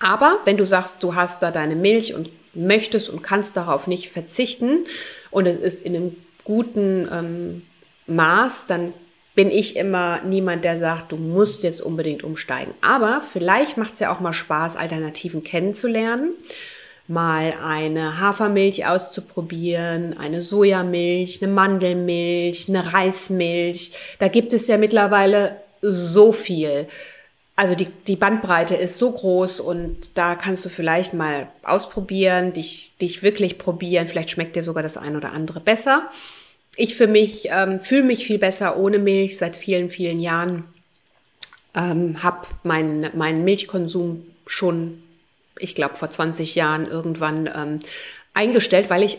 Aber 0.01 0.41
wenn 0.45 0.57
du 0.57 0.67
sagst, 0.67 1.03
du 1.03 1.15
hast 1.15 1.43
da 1.43 1.51
deine 1.51 1.77
Milch 1.77 2.15
und 2.15 2.31
möchtest 2.55 3.09
und 3.09 3.23
kannst 3.23 3.57
darauf 3.57 3.87
nicht 3.87 4.11
verzichten 4.11 4.87
und 5.31 5.47
es 5.47 5.59
ist 5.59 5.85
in 5.85 5.97
einem 5.97 6.17
guten 6.45 7.09
ähm, 7.11 7.63
Maß, 8.07 8.67
dann 8.67 8.93
bin 9.35 9.51
ich 9.51 9.77
immer 9.77 10.21
niemand, 10.23 10.65
der 10.65 10.79
sagt, 10.79 11.13
du 11.13 11.17
musst 11.17 11.63
jetzt 11.63 11.81
unbedingt 11.81 12.23
umsteigen. 12.23 12.73
Aber 12.81 13.21
vielleicht 13.21 13.77
macht 13.77 13.95
es 13.95 14.01
ja 14.01 14.15
auch 14.15 14.21
mal 14.21 14.33
Spaß, 14.33 14.77
Alternativen 14.77 15.43
kennenzulernen. 15.43 16.35
Mal 17.07 17.55
eine 17.63 18.21
Hafermilch 18.21 18.87
auszuprobieren, 18.87 20.17
eine 20.17 20.41
Sojamilch, 20.41 21.43
eine 21.43 21.53
Mandelmilch, 21.53 22.69
eine 22.69 22.93
Reismilch. 22.93 23.93
Da 24.19 24.29
gibt 24.29 24.53
es 24.53 24.67
ja 24.67 24.79
mittlerweile 24.79 25.57
so 25.83 26.33
viel. 26.33 26.87
Also 27.57 27.77
die, 27.77 27.87
die 28.07 28.17
Bandbreite 28.17 28.75
ist 28.75 28.99
so 28.99 29.13
groß 29.13 29.61
und 29.61 30.11
da 30.15 30.35
kannst 30.35 30.65
du 30.65 30.69
vielleicht 30.69 31.15
mal 31.15 31.49
ausprobieren, 31.63 32.53
dich, 32.53 32.97
dich 33.01 33.23
wirklich 33.23 33.59
probieren. 33.59 34.09
Vielleicht 34.09 34.31
schmeckt 34.31 34.57
dir 34.57 34.65
sogar 34.65 34.83
das 34.83 34.97
ein 34.97 35.15
oder 35.15 35.33
andere 35.33 35.61
besser. 35.61 36.11
Ich 36.77 36.97
für 36.97 37.07
mich 37.07 37.49
ähm, 37.53 37.79
fühle 37.79 38.03
mich 38.03 38.27
viel 38.27 38.39
besser 38.39 38.77
ohne 38.77 38.99
Milch 38.99 39.39
seit 39.39 39.55
vielen, 39.57 39.89
vielen 39.89 40.21
Jahren. 40.21 40.65
Ähm, 41.77 42.25
habe 42.25 42.49
meinen 42.65 43.11
mein 43.15 43.45
Milchkonsum 43.45 44.25
schon, 44.47 45.04
ich 45.65 45.75
glaube, 45.75 45.95
vor 45.95 46.11
20 46.11 46.55
Jahren 46.55 46.87
irgendwann 46.87 47.49
ähm, 47.55 47.79
eingestellt, 48.35 48.91
weil 48.91 49.03
ich 49.03 49.19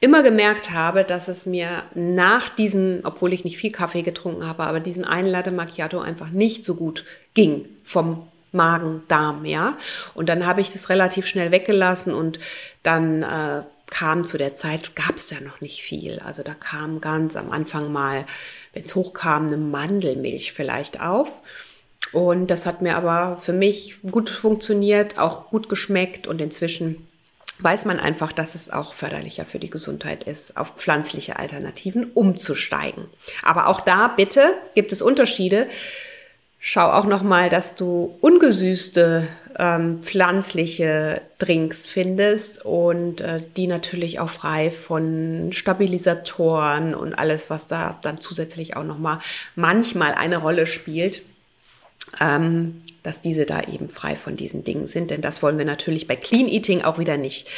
immer 0.00 0.22
gemerkt 0.22 0.70
habe, 0.70 1.04
dass 1.04 1.28
es 1.28 1.44
mir 1.44 1.82
nach 1.94 2.48
diesem, 2.48 3.00
obwohl 3.04 3.32
ich 3.32 3.44
nicht 3.44 3.58
viel 3.58 3.70
Kaffee 3.72 4.02
getrunken 4.02 4.46
habe, 4.46 4.64
aber 4.64 4.80
diesem 4.80 5.04
einen 5.04 5.56
Macchiato 5.56 6.00
einfach 6.00 6.30
nicht 6.30 6.64
so 6.64 6.74
gut 6.74 7.04
ging 7.34 7.68
vom 7.82 8.26
Magen, 8.52 9.02
Darm, 9.08 9.44
ja. 9.44 9.76
Und 10.14 10.28
dann 10.28 10.46
habe 10.46 10.60
ich 10.60 10.72
das 10.72 10.88
relativ 10.88 11.26
schnell 11.26 11.52
weggelassen 11.52 12.14
und 12.14 12.40
dann 12.82 13.22
äh, 13.22 13.62
kam 13.90 14.24
zu 14.24 14.38
der 14.38 14.54
Zeit, 14.54 14.96
gab 14.96 15.16
es 15.16 15.30
ja 15.30 15.40
noch 15.40 15.60
nicht 15.60 15.82
viel. 15.82 16.18
Also 16.20 16.42
da 16.42 16.54
kam 16.54 17.00
ganz 17.00 17.36
am 17.36 17.50
Anfang 17.50 17.92
mal, 17.92 18.24
wenn 18.72 18.84
es 18.84 18.94
hochkam, 18.94 19.48
eine 19.48 19.56
Mandelmilch 19.56 20.52
vielleicht 20.52 21.00
auf. 21.00 21.42
Und 22.12 22.48
das 22.48 22.66
hat 22.66 22.82
mir 22.82 22.96
aber 22.96 23.36
für 23.36 23.52
mich 23.52 23.96
gut 24.02 24.30
funktioniert, 24.30 25.18
auch 25.18 25.50
gut 25.50 25.68
geschmeckt 25.68 26.26
und 26.26 26.40
inzwischen 26.40 27.06
weiß 27.62 27.84
man 27.84 28.00
einfach, 28.00 28.32
dass 28.32 28.54
es 28.54 28.70
auch 28.70 28.94
förderlicher 28.94 29.44
für 29.44 29.58
die 29.58 29.70
Gesundheit 29.70 30.24
ist, 30.24 30.56
auf 30.56 30.76
pflanzliche 30.76 31.38
Alternativen 31.38 32.04
umzusteigen. 32.14 33.04
Aber 33.42 33.68
auch 33.68 33.80
da 33.80 34.08
bitte 34.08 34.54
gibt 34.74 34.92
es 34.92 35.02
Unterschiede. 35.02 35.68
Schau 36.58 36.90
auch 36.90 37.06
noch 37.06 37.22
mal, 37.22 37.48
dass 37.48 37.74
du 37.74 38.16
ungesüßte 38.20 39.28
ähm, 39.58 40.02
pflanzliche 40.02 41.22
Drinks 41.38 41.86
findest 41.86 42.64
und 42.64 43.22
äh, 43.22 43.42
die 43.56 43.66
natürlich 43.66 44.20
auch 44.20 44.28
frei 44.28 44.70
von 44.70 45.52
Stabilisatoren 45.52 46.94
und 46.94 47.14
alles, 47.14 47.48
was 47.48 47.66
da 47.66 47.98
dann 48.02 48.20
zusätzlich 48.20 48.76
auch 48.76 48.84
noch 48.84 48.98
mal 48.98 49.20
manchmal 49.54 50.12
eine 50.12 50.38
Rolle 50.38 50.66
spielt 50.66 51.22
ähm, 52.20 52.82
dass 53.02 53.20
diese 53.20 53.46
da 53.46 53.62
eben 53.62 53.88
frei 53.88 54.16
von 54.16 54.36
diesen 54.36 54.64
Dingen 54.64 54.86
sind. 54.86 55.10
Denn 55.10 55.20
das 55.20 55.42
wollen 55.42 55.58
wir 55.58 55.64
natürlich 55.64 56.06
bei 56.06 56.16
Clean 56.16 56.48
Eating 56.48 56.82
auch 56.82 56.98
wieder 56.98 57.16
nicht. 57.16 57.48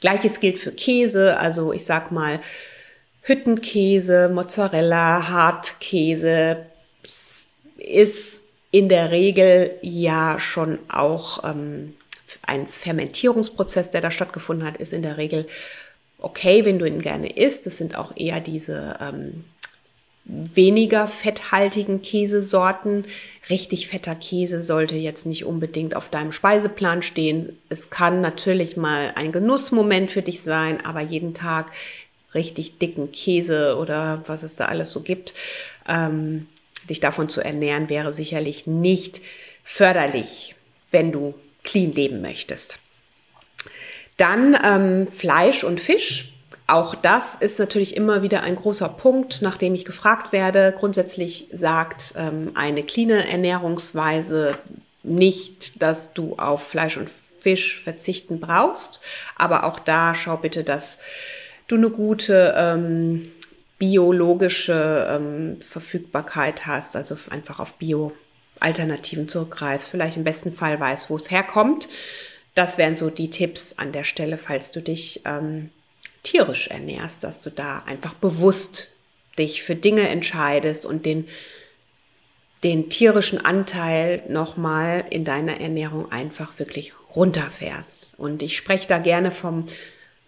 Gleiches 0.00 0.40
gilt 0.40 0.58
für 0.58 0.72
Käse. 0.72 1.38
Also 1.38 1.72
ich 1.72 1.84
sag 1.84 2.10
mal, 2.10 2.40
Hüttenkäse, 3.22 4.28
Mozzarella, 4.28 5.28
Hartkäse 5.28 6.66
ist 7.76 8.42
in 8.70 8.88
der 8.88 9.10
Regel 9.10 9.72
ja 9.82 10.38
schon 10.38 10.78
auch 10.88 11.44
ähm, 11.44 11.94
ein 12.42 12.66
Fermentierungsprozess, 12.66 13.90
der 13.90 14.00
da 14.00 14.10
stattgefunden 14.10 14.66
hat, 14.66 14.76
ist 14.76 14.92
in 14.92 15.02
der 15.02 15.16
Regel 15.16 15.46
okay, 16.18 16.64
wenn 16.64 16.78
du 16.78 16.86
ihn 16.86 17.00
gerne 17.00 17.30
isst. 17.30 17.66
Das 17.66 17.78
sind 17.78 17.96
auch 17.96 18.12
eher 18.16 18.40
diese 18.40 18.96
ähm, 19.00 19.44
weniger 20.24 21.08
fetthaltigen 21.08 22.02
Käsesorten. 22.02 23.04
Richtig 23.48 23.88
fetter 23.88 24.14
Käse 24.14 24.62
sollte 24.62 24.96
jetzt 24.96 25.26
nicht 25.26 25.44
unbedingt 25.44 25.96
auf 25.96 26.08
deinem 26.08 26.32
Speiseplan 26.32 27.02
stehen. 27.02 27.58
Es 27.68 27.90
kann 27.90 28.20
natürlich 28.20 28.76
mal 28.76 29.12
ein 29.16 29.32
Genussmoment 29.32 30.10
für 30.10 30.22
dich 30.22 30.42
sein, 30.42 30.84
aber 30.84 31.00
jeden 31.00 31.34
Tag 31.34 31.72
richtig 32.34 32.78
dicken 32.78 33.10
Käse 33.10 33.76
oder 33.76 34.22
was 34.26 34.42
es 34.42 34.56
da 34.56 34.66
alles 34.66 34.92
so 34.92 35.02
gibt, 35.02 35.34
ähm, 35.88 36.46
dich 36.88 37.00
davon 37.00 37.28
zu 37.28 37.40
ernähren, 37.40 37.88
wäre 37.88 38.12
sicherlich 38.12 38.66
nicht 38.66 39.20
förderlich, 39.64 40.54
wenn 40.90 41.12
du 41.12 41.34
clean 41.64 41.92
leben 41.92 42.20
möchtest. 42.20 42.78
Dann 44.16 44.56
ähm, 44.62 45.08
Fleisch 45.10 45.64
und 45.64 45.80
Fisch 45.80 46.32
auch 46.70 46.94
das 46.94 47.34
ist 47.34 47.58
natürlich 47.58 47.96
immer 47.96 48.22
wieder 48.22 48.42
ein 48.42 48.54
großer 48.54 48.88
Punkt, 48.88 49.42
nachdem 49.42 49.74
ich 49.74 49.84
gefragt 49.84 50.32
werde. 50.32 50.74
Grundsätzlich 50.78 51.48
sagt 51.52 52.14
ähm, 52.16 52.52
eine 52.54 52.82
clean 52.84 53.10
Ernährungsweise 53.10 54.56
nicht, 55.02 55.82
dass 55.82 56.12
du 56.12 56.36
auf 56.36 56.68
Fleisch 56.68 56.96
und 56.96 57.10
Fisch 57.10 57.82
verzichten 57.82 58.38
brauchst. 58.38 59.00
Aber 59.36 59.64
auch 59.64 59.78
da 59.80 60.14
schau 60.14 60.36
bitte, 60.36 60.62
dass 60.62 60.98
du 61.66 61.76
eine 61.76 61.90
gute 61.90 62.54
ähm, 62.56 63.32
biologische 63.78 65.08
ähm, 65.10 65.60
Verfügbarkeit 65.60 66.66
hast, 66.66 66.94
also 66.94 67.16
einfach 67.30 67.58
auf 67.58 67.74
Bio-Alternativen 67.74 69.28
zurückgreifst, 69.28 69.88
vielleicht 69.88 70.18
im 70.18 70.24
besten 70.24 70.52
Fall 70.52 70.78
weißt, 70.78 71.10
wo 71.10 71.16
es 71.16 71.30
herkommt. 71.30 71.88
Das 72.54 72.78
wären 72.78 72.94
so 72.94 73.10
die 73.10 73.30
Tipps 73.30 73.74
an 73.78 73.92
der 73.92 74.04
Stelle, 74.04 74.36
falls 74.36 74.70
du 74.70 74.82
dich 74.82 75.22
ähm, 75.24 75.70
tierisch 76.22 76.68
ernährst, 76.68 77.24
dass 77.24 77.40
du 77.40 77.50
da 77.50 77.80
einfach 77.86 78.14
bewusst 78.14 78.90
dich 79.38 79.62
für 79.62 79.74
Dinge 79.74 80.08
entscheidest 80.08 80.84
und 80.84 81.06
den, 81.06 81.28
den 82.62 82.90
tierischen 82.90 83.42
Anteil 83.42 84.22
nochmal 84.28 85.04
in 85.10 85.24
deiner 85.24 85.60
Ernährung 85.60 86.10
einfach 86.12 86.58
wirklich 86.58 86.92
runterfährst. 87.14 88.12
Und 88.16 88.42
ich 88.42 88.56
spreche 88.56 88.88
da 88.88 88.98
gerne 88.98 89.32
vom 89.32 89.66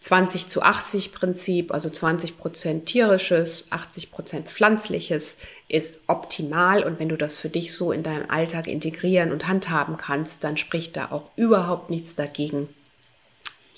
20 0.01 0.49
zu 0.49 0.63
80 0.63 1.13
Prinzip, 1.13 1.73
also 1.73 1.89
20 1.89 2.37
Prozent 2.37 2.87
tierisches, 2.87 3.71
80 3.71 4.11
Prozent 4.11 4.49
pflanzliches 4.49 5.37
ist 5.69 6.01
optimal. 6.09 6.83
Und 6.83 6.99
wenn 6.99 7.09
du 7.09 7.17
das 7.17 7.37
für 7.37 7.49
dich 7.49 7.73
so 7.73 7.93
in 7.93 8.03
deinem 8.03 8.29
Alltag 8.29 8.67
integrieren 8.67 9.31
und 9.31 9.47
handhaben 9.47 9.97
kannst, 9.97 10.43
dann 10.43 10.57
spricht 10.57 10.97
da 10.97 11.13
auch 11.13 11.31
überhaupt 11.37 11.89
nichts 11.89 12.17
dagegen, 12.17 12.69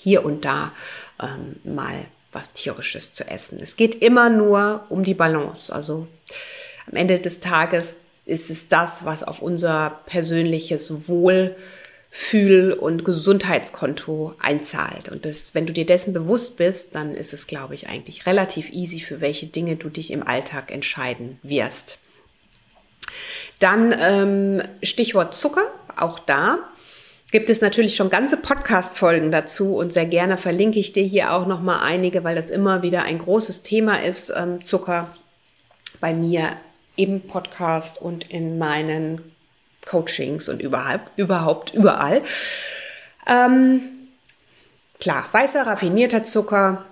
hier 0.05 0.23
und 0.23 0.45
da 0.45 0.71
ähm, 1.19 1.55
mal 1.63 2.05
was 2.31 2.53
tierisches 2.53 3.11
zu 3.11 3.27
essen. 3.27 3.59
Es 3.59 3.75
geht 3.75 4.03
immer 4.03 4.29
nur 4.29 4.85
um 4.89 5.03
die 5.03 5.15
Balance. 5.15 5.73
Also 5.73 6.07
am 6.85 6.95
Ende 6.95 7.17
des 7.17 7.39
Tages 7.39 7.97
ist 8.25 8.51
es 8.51 8.67
das, 8.67 9.03
was 9.03 9.23
auf 9.23 9.41
unser 9.41 10.01
persönliches 10.05 11.07
Wohlfühl- 11.07 12.73
und 12.73 13.03
Gesundheitskonto 13.03 14.35
einzahlt. 14.39 15.09
Und 15.09 15.25
das, 15.25 15.55
wenn 15.55 15.65
du 15.65 15.73
dir 15.73 15.87
dessen 15.87 16.13
bewusst 16.13 16.55
bist, 16.55 16.93
dann 16.93 17.15
ist 17.15 17.33
es, 17.33 17.47
glaube 17.47 17.73
ich, 17.73 17.87
eigentlich 17.87 18.27
relativ 18.27 18.69
easy, 18.69 18.99
für 18.99 19.21
welche 19.21 19.47
Dinge 19.47 19.75
du 19.75 19.89
dich 19.89 20.11
im 20.11 20.21
Alltag 20.21 20.71
entscheiden 20.71 21.39
wirst. 21.41 21.97
Dann 23.57 23.91
ähm, 23.99 24.61
Stichwort 24.83 25.33
Zucker, 25.33 25.65
auch 25.95 26.19
da 26.19 26.59
gibt 27.35 27.49
es 27.49 27.59
natürlich 27.59 27.97
schon 27.97 28.09
ganze 28.09 28.37
Podcast-Folgen 28.37 29.29
dazu 29.29 29.75
und 29.75 29.91
sehr 29.91 30.05
gerne 30.05 30.37
verlinke 30.37 30.79
ich 30.79 30.93
dir 30.93 31.03
hier 31.03 31.33
auch 31.33 31.47
noch 31.47 31.61
mal 31.61 31.81
einige, 31.81 32.23
weil 32.23 32.33
das 32.33 32.49
immer 32.49 32.81
wieder 32.81 33.03
ein 33.03 33.17
großes 33.19 33.61
Thema 33.61 34.01
ist, 34.01 34.31
ähm, 34.33 34.63
Zucker 34.63 35.09
bei 35.99 36.13
mir 36.13 36.53
im 36.95 37.19
Podcast 37.19 38.01
und 38.01 38.31
in 38.31 38.57
meinen 38.57 39.33
Coachings 39.85 40.47
und 40.47 40.61
überhaupt, 40.61 41.11
überhaupt 41.17 41.73
überall. 41.73 42.21
Ähm, 43.27 43.81
klar, 45.01 45.27
weißer, 45.29 45.67
raffinierter 45.67 46.23
Zucker. 46.23 46.85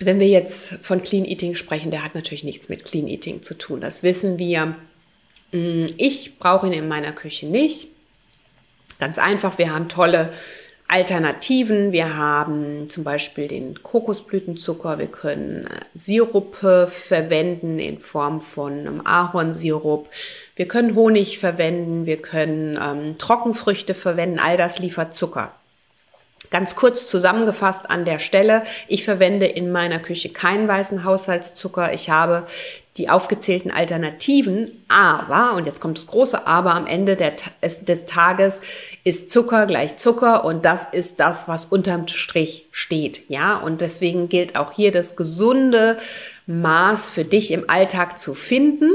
Wenn 0.00 0.18
wir 0.18 0.28
jetzt 0.28 0.76
von 0.80 1.02
Clean 1.02 1.26
Eating 1.26 1.54
sprechen, 1.54 1.90
der 1.90 2.04
hat 2.04 2.14
natürlich 2.14 2.42
nichts 2.42 2.70
mit 2.70 2.86
Clean 2.86 3.06
Eating 3.06 3.42
zu 3.42 3.52
tun. 3.52 3.82
Das 3.82 4.02
wissen 4.02 4.38
wir. 4.38 4.76
Mm, 5.52 5.84
ich 5.98 6.38
brauche 6.38 6.68
ihn 6.68 6.72
in 6.72 6.88
meiner 6.88 7.12
Küche 7.12 7.44
nicht. 7.44 7.88
Ganz 8.98 9.18
einfach, 9.18 9.58
wir 9.58 9.72
haben 9.72 9.88
tolle 9.88 10.30
Alternativen. 10.88 11.92
Wir 11.92 12.16
haben 12.16 12.88
zum 12.88 13.04
Beispiel 13.04 13.46
den 13.46 13.82
Kokosblütenzucker. 13.82 14.98
Wir 14.98 15.06
können 15.06 15.66
äh, 15.66 15.80
Sirupe 15.92 16.88
verwenden 16.90 17.78
in 17.78 17.98
Form 17.98 18.40
von 18.40 18.72
einem 18.72 19.06
Ahornsirup. 19.06 20.08
Wir 20.56 20.66
können 20.66 20.94
Honig 20.94 21.38
verwenden. 21.38 22.06
Wir 22.06 22.16
können 22.16 22.78
ähm, 22.82 23.18
Trockenfrüchte 23.18 23.92
verwenden. 23.92 24.38
All 24.38 24.56
das 24.56 24.78
liefert 24.78 25.14
Zucker. 25.14 25.52
Ganz 26.50 26.74
kurz 26.74 27.06
zusammengefasst 27.08 27.90
an 27.90 28.06
der 28.06 28.18
Stelle, 28.18 28.62
ich 28.86 29.04
verwende 29.04 29.44
in 29.44 29.70
meiner 29.70 29.98
Küche 29.98 30.30
keinen 30.30 30.66
weißen 30.66 31.04
Haushaltszucker. 31.04 31.92
Ich 31.92 32.08
habe 32.08 32.46
die 32.98 33.08
aufgezählten 33.08 33.70
Alternativen, 33.70 34.70
aber, 34.88 35.54
und 35.54 35.66
jetzt 35.66 35.80
kommt 35.80 35.98
das 35.98 36.06
große 36.06 36.46
Aber, 36.46 36.74
am 36.74 36.86
Ende 36.86 37.16
der, 37.16 37.36
des 37.62 38.06
Tages 38.06 38.60
ist 39.04 39.30
Zucker 39.30 39.66
gleich 39.66 39.96
Zucker 39.96 40.44
und 40.44 40.64
das 40.64 40.84
ist 40.90 41.20
das, 41.20 41.48
was 41.48 41.66
unterm 41.66 42.08
Strich 42.08 42.66
steht. 42.72 43.22
Ja, 43.28 43.56
und 43.56 43.80
deswegen 43.80 44.28
gilt 44.28 44.56
auch 44.56 44.72
hier 44.72 44.92
das 44.92 45.16
gesunde 45.16 45.98
Maß 46.46 47.10
für 47.10 47.24
dich 47.24 47.52
im 47.52 47.70
Alltag 47.70 48.18
zu 48.18 48.34
finden 48.34 48.90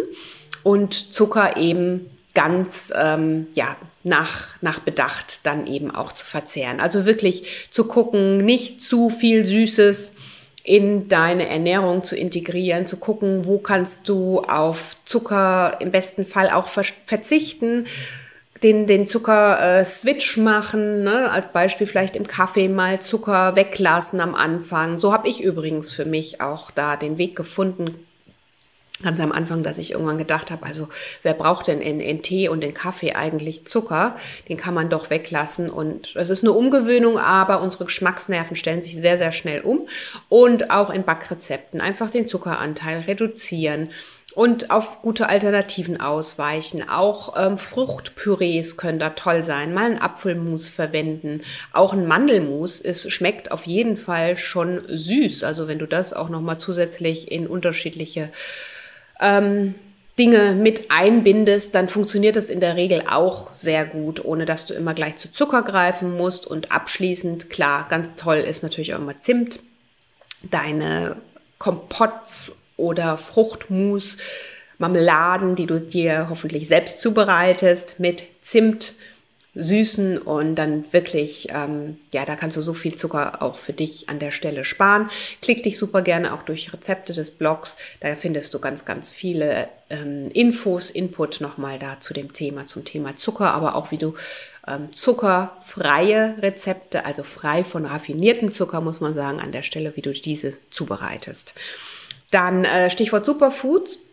und 0.64 1.14
Zucker 1.14 1.58
eben 1.58 2.10
ganz, 2.34 2.92
ähm, 2.96 3.48
ja, 3.54 3.76
nach, 4.04 4.50
nach 4.62 4.80
Bedacht 4.80 5.40
dann 5.44 5.66
eben 5.68 5.92
auch 5.92 6.12
zu 6.12 6.26
verzehren. 6.26 6.80
Also 6.80 7.06
wirklich 7.06 7.68
zu 7.72 7.86
gucken, 7.88 8.38
nicht 8.38 8.82
zu 8.82 9.10
viel 9.10 9.46
Süßes 9.46 10.16
in 10.64 11.10
deine 11.10 11.50
Ernährung 11.50 12.04
zu 12.04 12.16
integrieren, 12.16 12.86
zu 12.86 12.98
gucken, 12.98 13.46
wo 13.46 13.58
kannst 13.58 14.08
du 14.08 14.40
auf 14.40 14.96
Zucker 15.06 15.78
im 15.82 15.92
besten 15.92 16.26
Fall 16.26 16.50
auch 16.50 16.68
verzichten, 16.68 17.86
den, 18.64 18.88
den 18.88 19.06
Zucker-Switch 19.06 20.38
äh, 20.38 20.42
machen, 20.42 21.04
ne? 21.04 21.30
als 21.30 21.52
Beispiel 21.52 21.86
vielleicht 21.86 22.16
im 22.16 22.26
Kaffee 22.26 22.70
mal 22.70 23.02
Zucker 23.02 23.58
weglassen 23.58 24.22
am 24.22 24.36
Anfang. 24.36 24.98
So 24.98 25.12
habe 25.12 25.28
ich 25.28 25.44
übrigens 25.44 25.94
für 25.94 26.06
mich 26.06 26.40
auch 26.40 26.72
da 26.72 26.96
den 26.96 27.18
Weg 27.18 27.36
gefunden, 27.36 27.98
ganz 29.04 29.20
am 29.20 29.32
Anfang, 29.32 29.64
dass 29.64 29.78
ich 29.78 29.92
irgendwann 29.92 30.18
gedacht 30.18 30.50
habe, 30.50 30.66
also 30.66 30.90
wer 31.22 31.34
braucht 31.34 31.68
denn 31.68 31.82
in, 31.82 32.00
in 32.00 32.22
Tee 32.22 32.50
und 32.50 32.64
in 32.64 32.74
Kaffee 32.74 33.14
eigentlich 33.14 33.66
Zucker? 33.66 34.16
Den 34.50 34.58
kann 34.58 34.74
man 34.74 34.90
doch 34.90 35.10
weglassen 35.10 35.70
und 35.70 36.16
es 36.16 36.30
ist 36.30 36.44
eine 36.44 36.54
Umgewöhnung, 36.54 37.20
aber 37.20 37.62
unsere 37.62 37.86
Geschmacksnerven 37.86 38.56
stellen 38.56 38.82
sich 38.82 38.96
sehr, 38.96 39.18
sehr 39.18 39.32
schnell 39.32 39.62
um 39.62 39.88
und 40.30 40.72
auch 40.72 40.90
in 40.90 41.04
Backrezepten 41.04 41.82
einfach 41.82 42.10
den 42.10 42.26
Zuckeranteil 42.26 43.02
reduzieren 43.02 43.90
und 44.36 44.72
auf 44.72 45.02
gute 45.02 45.30
Alternativen 45.30 46.00
ausweichen. 46.00 46.88
Auch 46.90 47.36
ähm, 47.38 47.58
Fruchtpürees 47.58 48.78
können 48.78 49.00
da 49.00 49.12
toll 49.12 49.44
sein. 49.44 49.74
Mal 49.74 49.92
ein 49.92 50.02
Apfelmus 50.02 50.68
verwenden. 50.68 51.42
Auch 51.72 51.94
ein 51.94 52.08
Mandelmus 52.08 52.82
ist, 52.82 53.12
schmeckt 53.12 53.52
auf 53.52 53.68
jeden 53.68 53.98
Fall 53.98 54.38
schon 54.38 54.84
süß. 54.88 55.44
Also 55.44 55.68
wenn 55.68 55.80
du 55.80 55.88
das 55.88 56.14
auch 56.14 56.30
nochmal 56.30 56.58
zusätzlich 56.58 57.32
in 57.32 57.48
unterschiedliche 57.48 58.32
ähm, 59.24 59.76
Dinge 60.20 60.54
mit 60.54 60.92
einbindest, 60.92 61.74
dann 61.74 61.90
funktioniert 61.90 62.36
das 62.36 62.52
in 62.52 62.60
der 62.60 62.76
Regel 62.76 63.04
auch 63.10 63.52
sehr 63.54 63.84
gut, 63.86 64.24
ohne 64.24 64.46
dass 64.46 64.68
du 64.68 64.76
immer 64.76 64.94
gleich 64.94 65.18
zu 65.18 65.32
Zucker 65.32 65.64
greifen 65.64 66.16
musst. 66.16 66.46
Und 66.46 66.72
abschließend, 66.72 67.50
klar, 67.50 67.88
ganz 67.90 68.14
toll 68.14 68.38
ist 68.38 68.62
natürlich 68.62 68.94
auch 68.94 69.00
immer 69.00 69.18
Zimt. 69.18 69.60
Deine 70.44 71.16
Kompotts 71.58 72.52
oder 72.78 73.18
Fruchtmus, 73.18 74.18
Marmeladen, 74.78 75.56
die 75.56 75.66
du 75.66 75.80
dir 75.80 76.28
hoffentlich 76.30 76.68
selbst 76.68 77.02
zubereitest 77.02 78.00
mit 78.00 78.24
Zimt 78.42 78.94
süßen 79.56 80.18
und 80.18 80.56
dann 80.56 80.92
wirklich, 80.94 81.48
ähm, 81.50 81.98
ja, 82.12 82.26
da 82.26 82.36
kannst 82.36 82.58
du 82.58 82.62
so 82.62 82.74
viel 82.74 82.96
Zucker 82.96 83.42
auch 83.42 83.58
für 83.58 83.74
dich 83.74 84.10
an 84.10 84.20
der 84.20 84.32
Stelle 84.32 84.66
sparen. 84.66 85.10
Klick 85.42 85.62
dich 85.64 85.78
super 85.78 86.02
gerne 86.02 86.34
auch 86.34 86.42
durch 86.42 86.74
Rezepte 86.74 87.14
des 87.14 87.32
Blogs. 87.32 87.78
Da 88.00 88.16
findest 88.16 88.54
du 88.54 88.60
ganz, 88.60 88.86
ganz 88.86 89.12
viele 89.12 89.68
ähm, 89.90 90.30
Infos, 90.34 90.90
Input 90.90 91.40
nochmal 91.40 91.78
da 91.78 92.00
zu 92.00 92.14
dem 92.14 92.34
Thema, 92.34 92.66
zum 92.66 92.84
Thema 92.84 93.16
Zucker, 93.16 93.54
aber 93.54 93.76
auch 93.76 93.92
wie 93.92 94.00
du 94.00 94.16
ähm, 94.68 94.92
zuckerfreie 94.92 96.36
Rezepte, 96.42 97.06
also 97.06 97.22
frei 97.24 97.64
von 97.64 97.86
raffiniertem 97.86 98.52
Zucker, 98.52 98.82
muss 98.82 99.02
man 99.02 99.14
sagen, 99.14 99.40
an 99.40 99.52
der 99.52 99.64
Stelle, 99.64 99.96
wie 99.96 100.02
du 100.02 100.14
diese 100.14 100.54
zubereitest. 100.72 101.54
Dann 102.32 102.66
äh, 102.66 102.90
Stichwort 102.90 103.26
Superfoods 103.26 104.13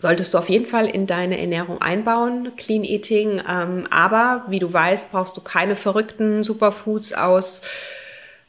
solltest 0.00 0.34
du 0.34 0.38
auf 0.38 0.48
jeden 0.48 0.66
Fall 0.66 0.86
in 0.86 1.06
deine 1.06 1.38
Ernährung 1.38 1.80
einbauen, 1.80 2.52
Clean 2.56 2.84
Eating. 2.84 3.42
Ähm, 3.48 3.86
aber 3.90 4.44
wie 4.48 4.58
du 4.58 4.72
weißt, 4.72 5.10
brauchst 5.10 5.36
du 5.36 5.40
keine 5.40 5.76
verrückten 5.76 6.44
Superfoods 6.44 7.12
aus 7.12 7.62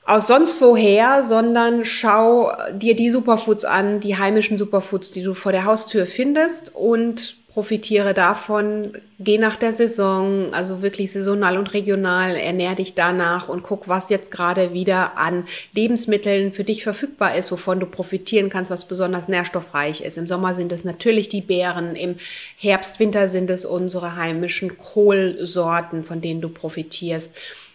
aus 0.03 0.27
sonst 0.27 0.61
woher, 0.61 1.23
sondern 1.23 1.85
schau 1.85 2.51
dir 2.73 2.95
die 2.95 3.11
Superfoods 3.11 3.65
an, 3.65 3.99
die 3.99 4.17
heimischen 4.17 4.57
Superfoods, 4.57 5.11
die 5.11 5.21
du 5.21 5.33
vor 5.35 5.51
der 5.51 5.65
Haustür 5.65 6.07
findest 6.07 6.73
und 6.75 7.37
profitiere 7.53 8.13
davon, 8.13 8.93
geh 9.19 9.37
nach 9.37 9.57
der 9.57 9.73
Saison, 9.73 10.53
also 10.53 10.81
wirklich 10.81 11.11
saisonal 11.11 11.57
und 11.57 11.73
regional, 11.73 12.37
ernähr 12.37 12.75
dich 12.75 12.93
danach 12.93 13.49
und 13.49 13.61
guck, 13.61 13.89
was 13.89 14.09
jetzt 14.09 14.31
gerade 14.31 14.73
wieder 14.73 15.17
an 15.17 15.45
Lebensmitteln 15.73 16.53
für 16.53 16.63
dich 16.63 16.83
verfügbar 16.83 17.35
ist, 17.35 17.51
wovon 17.51 17.81
du 17.81 17.87
profitieren 17.87 18.49
kannst, 18.49 18.71
was 18.71 18.85
besonders 18.85 19.27
nährstoffreich 19.27 19.99
ist. 19.99 20.17
Im 20.17 20.27
Sommer 20.27 20.55
sind 20.55 20.71
es 20.71 20.85
natürlich 20.85 21.27
die 21.27 21.41
Beeren, 21.41 21.97
im 21.97 22.15
Herbst, 22.55 23.01
Winter 23.01 23.27
sind 23.27 23.49
es 23.49 23.65
unsere 23.65 24.15
heimischen 24.15 24.77
Kohlsorten, 24.77 26.05
von 26.05 26.21
denen 26.21 26.39
du 26.39 26.47
profitierst. 26.47 27.33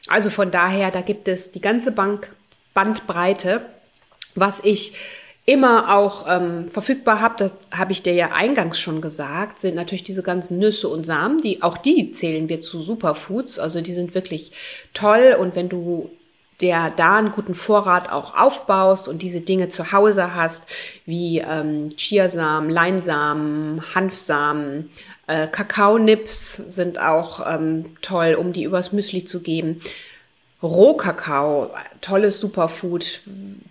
Also 0.09 0.31
von 0.31 0.51
daher, 0.51 0.91
da 0.91 1.03
gibt 1.03 1.29
es 1.29 1.51
die 1.51 1.61
ganze 1.61 1.93
Bank, 1.93 2.31
Bandbreite, 2.73 3.67
was 4.35 4.61
ich 4.65 4.95
immer 5.47 5.97
auch 5.97 6.27
ähm, 6.29 6.71
verfügbar 6.71 7.21
habe, 7.21 7.37
das 7.39 7.55
habe 7.73 7.93
ich 7.93 8.03
dir 8.03 8.13
ja 8.13 8.33
eingangs 8.33 8.81
schon 8.81 9.01
gesagt, 9.01 9.61
sind 9.61 9.77
natürlich 9.77 10.03
diese 10.03 10.25
ganzen 10.25 10.59
Nüsse 10.59 10.89
und 10.89 11.07
Samen, 11.07 11.41
die 11.41 11.63
auch 11.63 11.79
die 11.79 12.11
zählen 12.11 12.49
wir 12.49 12.61
zu 12.61 12.83
Superfoods, 12.83 13.61
also 13.61 13.81
die 13.81 13.95
sind 13.95 14.15
wirklich 14.15 14.53
toll 14.93 15.37
und 15.39 15.55
wenn 15.55 15.69
du 15.69 16.11
der 16.61 16.91
da 16.91 17.19
einen 17.19 17.33
guten 17.33 17.55
Vorrat 17.55 18.11
auch 18.11 18.35
aufbaust 18.35 19.09
und 19.09 19.21
diese 19.21 19.41
Dinge 19.41 19.69
zu 19.69 19.93
Hause 19.93 20.35
hast, 20.35 20.67
wie 21.05 21.39
ähm, 21.39 21.91
Chiasamen, 21.97 22.71
Leinsamen, 22.71 23.83
Hanfsamen, 23.95 24.91
äh, 25.27 25.49
Kakaonips 25.49 26.57
sind 26.57 26.99
auch 26.99 27.47
ähm, 27.47 27.85
toll, 28.01 28.37
um 28.39 28.53
die 28.53 28.65
übers 28.65 28.93
Müsli 28.93 29.25
zu 29.25 29.41
geben. 29.41 29.83
Rohkakao, 30.63 31.71
tolles 32.01 32.41
Superfood, 32.41 33.23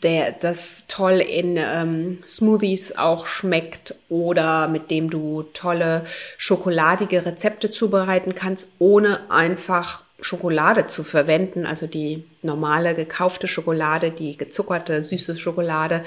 der 0.04 0.34
das 0.34 0.86
toll 0.88 1.14
in 1.14 1.58
ähm, 1.58 2.24
Smoothies 2.28 2.96
auch 2.96 3.26
schmeckt 3.26 3.96
oder 4.08 4.68
mit 4.68 4.92
dem 4.92 5.10
du 5.10 5.44
tolle 5.54 6.04
schokoladige 6.38 7.26
Rezepte 7.26 7.72
zubereiten 7.72 8.36
kannst, 8.36 8.68
ohne 8.78 9.32
einfach 9.32 10.04
Schokolade 10.22 10.86
zu 10.86 11.04
verwenden, 11.04 11.66
also 11.66 11.88
die 11.88 12.24
normale 12.44 12.94
gekaufte 12.94 13.48
Schokolade, 13.48 14.12
die 14.12 14.38
gezuckerte 14.38 15.02
süße 15.02 15.36
Schokolade. 15.36 16.04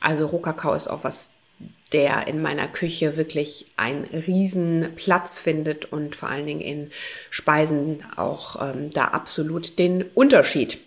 Also 0.00 0.26
Rohkakao 0.26 0.74
ist 0.74 0.88
auch 0.88 1.04
was 1.04 1.31
der 1.92 2.26
in 2.26 2.40
meiner 2.40 2.68
Küche 2.68 3.16
wirklich 3.16 3.66
einen 3.76 4.04
riesen 4.04 4.92
Platz 4.96 5.38
findet 5.38 5.86
und 5.92 6.16
vor 6.16 6.30
allen 6.30 6.46
Dingen 6.46 6.60
in 6.60 6.90
Speisen 7.30 8.02
auch 8.16 8.62
ähm, 8.62 8.90
da 8.90 9.06
absolut 9.06 9.78
den 9.78 10.02
Unterschied 10.14 10.78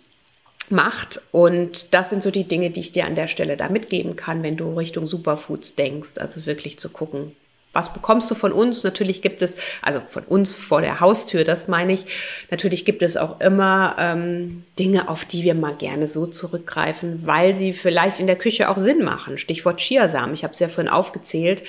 macht. 0.68 1.20
Und 1.30 1.94
das 1.94 2.10
sind 2.10 2.22
so 2.22 2.30
die 2.30 2.48
Dinge, 2.48 2.70
die 2.70 2.80
ich 2.80 2.92
dir 2.92 3.06
an 3.06 3.14
der 3.14 3.28
Stelle 3.28 3.56
da 3.56 3.68
mitgeben 3.68 4.16
kann, 4.16 4.42
wenn 4.42 4.56
du 4.56 4.72
Richtung 4.72 5.06
Superfoods 5.06 5.76
denkst. 5.76 6.18
Also 6.18 6.44
wirklich 6.46 6.78
zu 6.78 6.88
gucken, 6.88 7.36
was 7.76 7.92
bekommst 7.92 8.30
du 8.30 8.34
von 8.34 8.52
uns? 8.52 8.82
Natürlich 8.82 9.20
gibt 9.20 9.42
es, 9.42 9.56
also 9.82 10.00
von 10.08 10.24
uns 10.24 10.56
vor 10.56 10.80
der 10.80 11.00
Haustür, 11.00 11.44
das 11.44 11.68
meine 11.68 11.92
ich. 11.92 12.06
Natürlich 12.50 12.84
gibt 12.86 13.02
es 13.02 13.16
auch 13.16 13.40
immer 13.40 13.96
ähm, 13.98 14.64
Dinge, 14.78 15.08
auf 15.08 15.26
die 15.26 15.44
wir 15.44 15.54
mal 15.54 15.74
gerne 15.74 16.08
so 16.08 16.26
zurückgreifen, 16.26 17.26
weil 17.26 17.54
sie 17.54 17.72
vielleicht 17.72 18.18
in 18.18 18.26
der 18.26 18.36
Küche 18.36 18.70
auch 18.70 18.78
Sinn 18.78 19.04
machen. 19.04 19.36
Stichwort 19.36 19.78
Chiasamen. 19.78 20.34
Ich 20.34 20.42
habe 20.42 20.54
es 20.54 20.58
ja 20.58 20.68
vorhin 20.68 20.90
aufgezählt. 20.90 21.62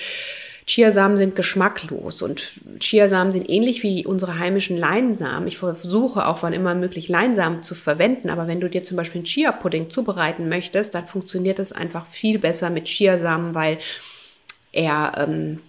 Chiasamen 0.66 1.16
sind 1.16 1.34
geschmacklos 1.34 2.20
und 2.20 2.42
Chiasamen 2.78 3.32
sind 3.32 3.48
ähnlich 3.48 3.82
wie 3.82 4.04
unsere 4.04 4.38
heimischen 4.38 4.76
Leinsamen. 4.76 5.48
Ich 5.48 5.56
versuche 5.56 6.26
auch 6.26 6.42
wann 6.42 6.52
immer 6.52 6.74
möglich 6.74 7.08
Leinsamen 7.08 7.62
zu 7.62 7.74
verwenden, 7.74 8.28
aber 8.28 8.46
wenn 8.48 8.60
du 8.60 8.68
dir 8.68 8.82
zum 8.82 8.98
Beispiel 8.98 9.20
einen 9.20 9.24
Chia-Pudding 9.24 9.88
zubereiten 9.88 10.50
möchtest, 10.50 10.94
dann 10.94 11.06
funktioniert 11.06 11.58
es 11.58 11.72
einfach 11.72 12.04
viel 12.04 12.38
besser 12.38 12.68
mit 12.68 12.84
Chiasamen, 12.84 13.54
weil 13.54 13.78
er 14.72 15.12
ähm, 15.16 15.60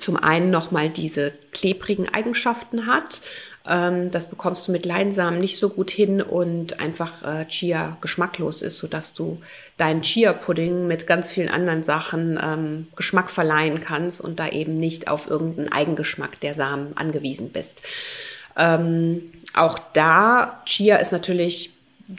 zum 0.00 0.16
einen 0.16 0.50
nochmal 0.50 0.90
diese 0.90 1.32
klebrigen 1.52 2.08
Eigenschaften 2.08 2.86
hat. 2.86 3.20
Ähm, 3.66 4.10
das 4.10 4.28
bekommst 4.28 4.68
du 4.68 4.72
mit 4.72 4.84
Leinsamen 4.84 5.40
nicht 5.40 5.58
so 5.58 5.70
gut 5.70 5.90
hin 5.90 6.20
und 6.20 6.80
einfach 6.80 7.22
äh, 7.22 7.46
Chia 7.46 7.96
geschmacklos 8.00 8.62
ist, 8.62 8.78
sodass 8.78 9.14
du 9.14 9.40
deinen 9.76 10.02
Chia-Pudding 10.02 10.86
mit 10.86 11.06
ganz 11.06 11.30
vielen 11.30 11.48
anderen 11.48 11.82
Sachen 11.82 12.38
ähm, 12.42 12.88
Geschmack 12.94 13.30
verleihen 13.30 13.80
kannst 13.80 14.20
und 14.20 14.38
da 14.38 14.48
eben 14.48 14.74
nicht 14.74 15.08
auf 15.08 15.30
irgendeinen 15.30 15.72
Eigengeschmack 15.72 16.40
der 16.40 16.54
Samen 16.54 16.96
angewiesen 16.96 17.50
bist. 17.50 17.82
Ähm, 18.56 19.32
auch 19.54 19.78
da, 19.94 20.62
Chia 20.66 20.96
ist 20.96 21.12
natürlich 21.12 21.70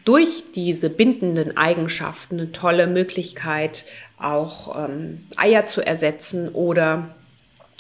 durch 0.04 0.46
diese 0.56 0.90
bindenden 0.90 1.58
Eigenschaften 1.58 2.40
eine 2.40 2.52
tolle 2.52 2.88
Möglichkeit, 2.88 3.86
auch 4.18 4.88
ähm, 4.88 5.28
Eier 5.38 5.68
zu 5.68 5.86
ersetzen 5.86 6.50
oder 6.50 7.16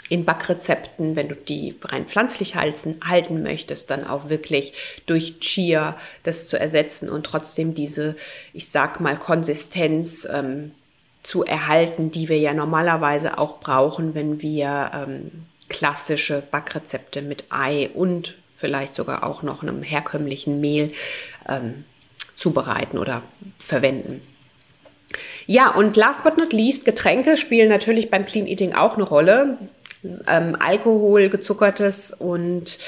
in 0.09 0.25
Backrezepten, 0.25 1.15
wenn 1.15 1.29
du 1.29 1.35
die 1.35 1.75
rein 1.83 2.05
pflanzlich 2.05 2.55
halten, 2.55 2.99
halten 3.07 3.41
möchtest, 3.41 3.89
dann 3.89 4.03
auch 4.05 4.29
wirklich 4.29 4.73
durch 5.07 5.39
Chia 5.39 5.97
das 6.23 6.47
zu 6.47 6.59
ersetzen 6.59 7.09
und 7.09 7.25
trotzdem 7.25 7.73
diese, 7.73 8.15
ich 8.53 8.69
sag 8.69 8.99
mal, 8.99 9.17
Konsistenz 9.17 10.27
ähm, 10.31 10.71
zu 11.23 11.43
erhalten, 11.43 12.11
die 12.11 12.29
wir 12.29 12.37
ja 12.37 12.53
normalerweise 12.53 13.39
auch 13.39 13.59
brauchen, 13.59 14.13
wenn 14.13 14.41
wir 14.41 14.91
ähm, 14.93 15.31
klassische 15.69 16.43
Backrezepte 16.51 17.23
mit 17.23 17.45
Ei 17.49 17.89
und 17.93 18.35
vielleicht 18.53 18.93
sogar 18.93 19.23
auch 19.23 19.41
noch 19.41 19.63
einem 19.63 19.81
herkömmlichen 19.81 20.61
Mehl 20.61 20.91
ähm, 21.49 21.83
zubereiten 22.35 22.99
oder 22.99 23.23
verwenden. 23.57 24.21
Ja, 25.47 25.69
und 25.71 25.95
last 25.95 26.23
but 26.23 26.37
not 26.37 26.53
least, 26.53 26.85
Getränke 26.85 27.37
spielen 27.37 27.69
natürlich 27.69 28.09
beim 28.09 28.25
Clean 28.25 28.47
Eating 28.47 28.73
auch 28.73 28.95
eine 28.95 29.03
Rolle. 29.03 29.57
Ähm, 30.27 30.55
Alkohol, 30.59 31.29
gezuckertes 31.29 32.11
und 32.11 32.79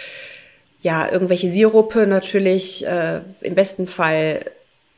ja, 0.82 1.12
irgendwelche 1.12 1.50
Sirupe 1.50 2.08
natürlich 2.08 2.86
äh, 2.86 3.22
im 3.42 3.56
besten 3.56 3.88
Fall 3.88 4.46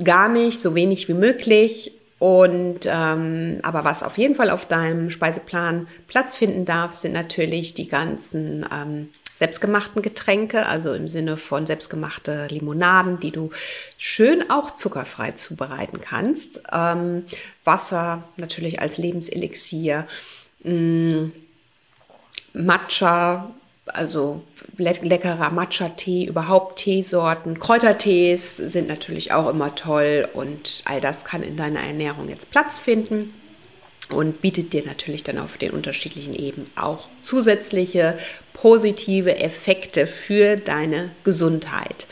gar 0.04 0.30
nicht, 0.30 0.62
so 0.62 0.76
wenig 0.76 1.08
wie 1.08 1.14
möglich. 1.14 1.94
Und 2.20 2.82
ähm, 2.86 3.60
aber 3.64 3.86
was 3.86 4.04
auf 4.04 4.18
jeden 4.18 4.36
Fall 4.36 4.50
auf 4.50 4.66
deinem 4.66 5.10
Speiseplan 5.10 5.88
Platz 6.08 6.36
finden 6.36 6.66
darf, 6.66 6.96
sind 6.96 7.14
natürlich 7.14 7.74
die 7.74 7.88
ganzen 7.88 8.66
ähm, 8.74 9.10
selbstgemachten 9.38 10.02
Getränke, 10.02 10.66
also 10.66 10.94
im 10.94 11.08
Sinne 11.08 11.38
von 11.38 11.66
selbstgemachte 11.66 12.48
Limonaden, 12.50 13.22
die 13.22 13.32
du 13.32 13.52
schön 13.98 14.50
auch 14.50 14.72
zuckerfrei 14.72 15.32
zubereiten 15.32 16.02
kannst. 16.02 16.62
Ähm, 16.74 17.24
Wasser 17.64 18.26
natürlich 18.36 18.82
als 18.82 18.98
Lebenselixier. 18.98 20.06
Mh, 20.64 20.74
mm, 20.74 21.32
Matcha, 22.60 23.50
also 23.88 24.44
le 24.78 24.92
leckerer 25.02 25.50
Matcha-Tee, 25.50 26.26
überhaupt 26.26 26.80
Teesorten. 26.80 27.60
Kräutertees 27.60 28.58
sind 28.58 28.88
natürlich 28.88 29.32
auch 29.32 29.50
immer 29.50 29.76
toll 29.76 30.28
und 30.34 30.84
all 30.86 31.02
das 31.02 31.26
kann 31.26 31.44
in 31.44 31.58
deiner 31.58 31.82
Ernährung 31.82 32.30
jetzt 32.30 32.52
Platz 32.52 32.78
finden 32.78 33.34
und 34.10 34.42
bietet 34.42 34.74
dir 34.74 34.84
natürlich 34.86 35.24
dann 35.24 35.38
auf 35.38 35.58
den 35.58 35.72
unterschiedlichen 35.72 36.34
Ebenen 36.34 36.70
auch 36.76 37.08
zusätzliche 37.22 38.18
positive 38.54 39.38
Effekte 39.38 40.06
für 40.06 40.58
deine 40.58 41.12
Gesundheit. 41.24 42.08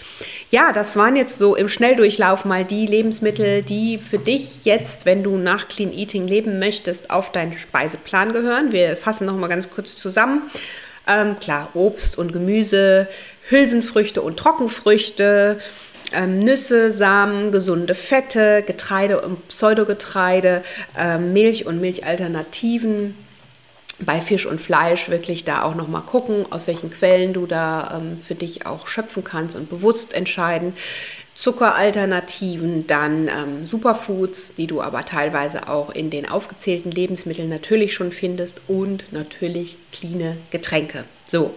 Ja, 0.50 0.72
das 0.72 0.96
waren 0.96 1.18
jetzt 1.18 1.38
so 1.38 1.56
im 1.56 1.68
Schnelldurchlauf 1.68 2.46
mal 2.46 2.64
die 2.64 2.88
Lebensmittel, 2.88 3.64
die 3.64 3.98
für 3.98 4.20
dich 4.20 4.64
jetzt, 4.64 5.06
wenn 5.06 5.24
du 5.24 5.36
nach 5.38 5.68
Clean 5.68 5.92
Eating 5.92 6.26
leben 6.26 6.58
möchtest, 6.60 7.10
auf 7.10 7.34
deinen 7.34 7.58
Speiseplan 7.58 8.32
gehören. 8.32 8.72
Wir 8.72 8.96
fassen 8.96 9.26
noch 9.26 9.36
mal 9.36 9.48
ganz 9.50 9.70
kurz 9.70 9.98
zusammen. 9.98 10.44
Ähm, 11.06 11.38
klar, 11.40 11.70
Obst 11.74 12.18
und 12.18 12.32
Gemüse, 12.32 13.08
Hülsenfrüchte 13.50 14.22
und 14.22 14.38
Trockenfrüchte, 14.38 15.60
ähm, 16.14 16.40
Nüsse, 16.40 16.92
Samen, 16.92 17.52
gesunde 17.52 17.96
Fette, 17.96 18.64
Getreide 18.66 19.22
und 19.22 19.48
Pseudogetreide, 19.48 20.64
ähm, 20.98 21.34
Milch 21.34 21.66
und 21.66 21.82
Milchalternativen. 21.82 23.16
Bei 24.00 24.22
Fisch 24.22 24.46
und 24.46 24.62
Fleisch 24.62 25.10
wirklich 25.10 25.44
da 25.44 25.64
auch 25.64 25.74
nochmal 25.74 26.04
gucken, 26.04 26.46
aus 26.52 26.68
welchen 26.68 26.92
Quellen 26.92 27.34
du 27.34 27.48
da 27.48 27.98
ähm, 27.98 28.20
für 28.20 28.36
dich 28.36 28.68
auch 28.68 28.88
schöpfen 28.88 29.24
kannst 29.24 29.56
und 29.56 29.70
bewusst 29.70 30.14
entscheiden. 30.14 30.74
Zuckeralternativen, 31.34 32.88
dann 32.88 33.28
ähm, 33.28 33.66
Superfoods, 33.66 34.54
die 34.56 34.68
du 34.68 34.82
aber 34.82 35.06
teilweise 35.06 35.68
auch 35.68 35.92
in 35.92 36.10
den 36.10 36.28
aufgezählten 36.28 36.92
Lebensmitteln 36.92 37.50
natürlich 37.50 37.94
schon 37.94 38.12
findest 38.12 38.62
und 38.68 39.12
natürlich 39.14 39.78
cleane 39.92 40.38
Getränke. 40.52 41.06
So, 41.28 41.54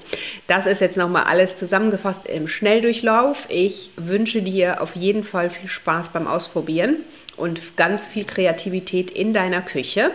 das 0.49 0.67
ist 0.67 0.81
jetzt 0.81 0.97
nochmal 0.97 1.25
alles 1.25 1.55
zusammengefasst 1.55 2.27
im 2.27 2.49
Schnelldurchlauf. 2.49 3.47
Ich 3.51 3.91
wünsche 3.97 4.43
dir 4.43 4.83
auf 4.83 4.97
jeden 4.97 5.23
Fall 5.23 5.49
viel 5.49 5.69
Spaß 5.69 6.11
beim 6.11 6.27
Ausprobieren 6.27 7.05
und 7.37 7.77
ganz 7.77 8.09
viel 8.09 8.25
Kreativität 8.25 9.13
in 9.13 9.33
deiner 9.33 9.63
Küche. 9.63 10.11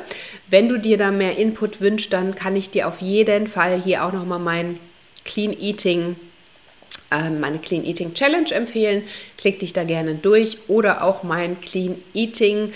Wenn 0.50 0.68
du 0.68 0.78
dir 0.78 0.98
da 0.98 1.10
mehr 1.12 1.38
Input 1.38 1.80
wünschst, 1.80 2.12
dann 2.12 2.36
kann 2.36 2.58
ich 2.58 2.70
dir 2.70 2.88
auf 2.88 3.02
jeden 3.02 3.48
Fall 3.48 3.82
hier 3.82 4.04
auch 4.04 4.12
nochmal 4.12 4.40
mein 4.40 4.78
Clean 5.24 5.58
Eating 5.58 6.18
ähm, 7.12 7.40
meine 7.40 7.60
Clean 7.60 7.86
Eating 7.86 8.14
Challenge 8.14 8.52
empfehlen. 8.52 9.04
Klick 9.38 9.60
dich 9.60 9.74
da 9.74 9.84
gerne 9.84 10.16
durch 10.16 10.58
oder 10.68 11.04
auch 11.04 11.24
mein 11.24 11.60
Clean 11.62 12.02
Eating 12.14 12.74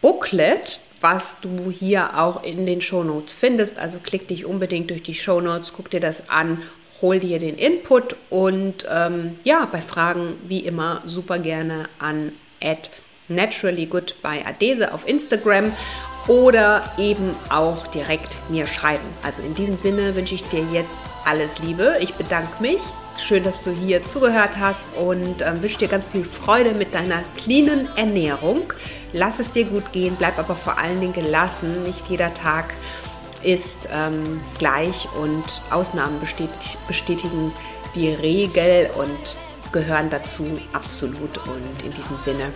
Booklet, 0.00 0.80
was 1.06 1.38
du 1.40 1.70
hier 1.70 2.18
auch 2.18 2.42
in 2.42 2.66
den 2.66 2.80
Show 2.80 3.04
Notes 3.04 3.32
findest. 3.32 3.78
Also 3.78 4.00
klick 4.02 4.26
dich 4.26 4.44
unbedingt 4.44 4.90
durch 4.90 5.04
die 5.04 5.14
Show 5.14 5.40
Notes, 5.40 5.72
guck 5.72 5.88
dir 5.88 6.00
das 6.00 6.28
an, 6.28 6.60
hol 7.00 7.20
dir 7.20 7.38
den 7.38 7.54
Input 7.54 8.16
und 8.28 8.84
ähm, 8.92 9.36
ja, 9.44 9.68
bei 9.70 9.80
Fragen 9.80 10.34
wie 10.48 10.66
immer 10.66 11.04
super 11.06 11.38
gerne 11.38 11.88
an 12.00 12.32
naturally 13.28 13.86
good 13.86 14.20
by 14.20 14.42
Adese 14.44 14.92
auf 14.92 15.06
Instagram 15.06 15.72
oder 16.26 16.92
eben 16.98 17.36
auch 17.50 17.86
direkt 17.86 18.36
mir 18.50 18.66
schreiben. 18.66 19.06
Also 19.22 19.42
in 19.42 19.54
diesem 19.54 19.76
Sinne 19.76 20.16
wünsche 20.16 20.34
ich 20.34 20.42
dir 20.48 20.64
jetzt 20.72 21.04
alles 21.24 21.60
Liebe. 21.60 21.98
Ich 22.00 22.14
bedanke 22.14 22.60
mich. 22.60 22.80
Schön, 23.24 23.44
dass 23.44 23.62
du 23.62 23.70
hier 23.70 24.04
zugehört 24.04 24.58
hast 24.58 24.96
und 24.96 25.40
äh, 25.40 25.62
wünsche 25.62 25.78
dir 25.78 25.88
ganz 25.88 26.10
viel 26.10 26.24
Freude 26.24 26.74
mit 26.74 26.94
deiner 26.94 27.22
cleanen 27.36 27.88
Ernährung. 27.96 28.72
Lass 29.12 29.38
es 29.38 29.52
dir 29.52 29.64
gut 29.64 29.92
gehen, 29.92 30.16
bleib 30.18 30.38
aber 30.38 30.54
vor 30.54 30.78
allen 30.78 31.00
Dingen 31.00 31.12
gelassen. 31.12 31.82
Nicht 31.84 32.08
jeder 32.08 32.34
Tag 32.34 32.74
ist 33.42 33.88
ähm, 33.92 34.40
gleich 34.58 35.08
und 35.20 35.44
Ausnahmen 35.70 36.20
bestätigen 36.88 37.52
die 37.94 38.10
Regel 38.10 38.90
und 38.96 39.36
gehören 39.72 40.10
dazu 40.10 40.44
absolut. 40.72 41.38
Und 41.46 41.84
in 41.84 41.92
diesem 41.92 42.18
Sinne 42.18 42.52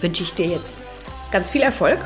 wünsche 0.00 0.22
ich 0.22 0.34
dir 0.34 0.46
jetzt 0.46 0.82
ganz 1.30 1.50
viel 1.50 1.62
Erfolg 1.62 1.98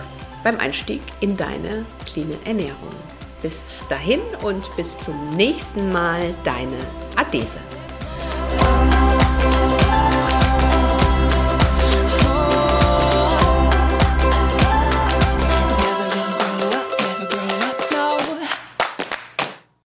beim 0.42 0.58
Einstieg 0.58 1.02
in 1.20 1.36
deine 1.36 1.84
cleane 2.06 2.38
Ernährung. 2.44 2.94
Bis 3.42 3.82
dahin 3.88 4.20
und 4.42 4.64
bis 4.76 4.98
zum 4.98 5.30
nächsten 5.30 5.90
Mal, 5.90 6.34
deine 6.44 6.78
Adese. 7.16 7.58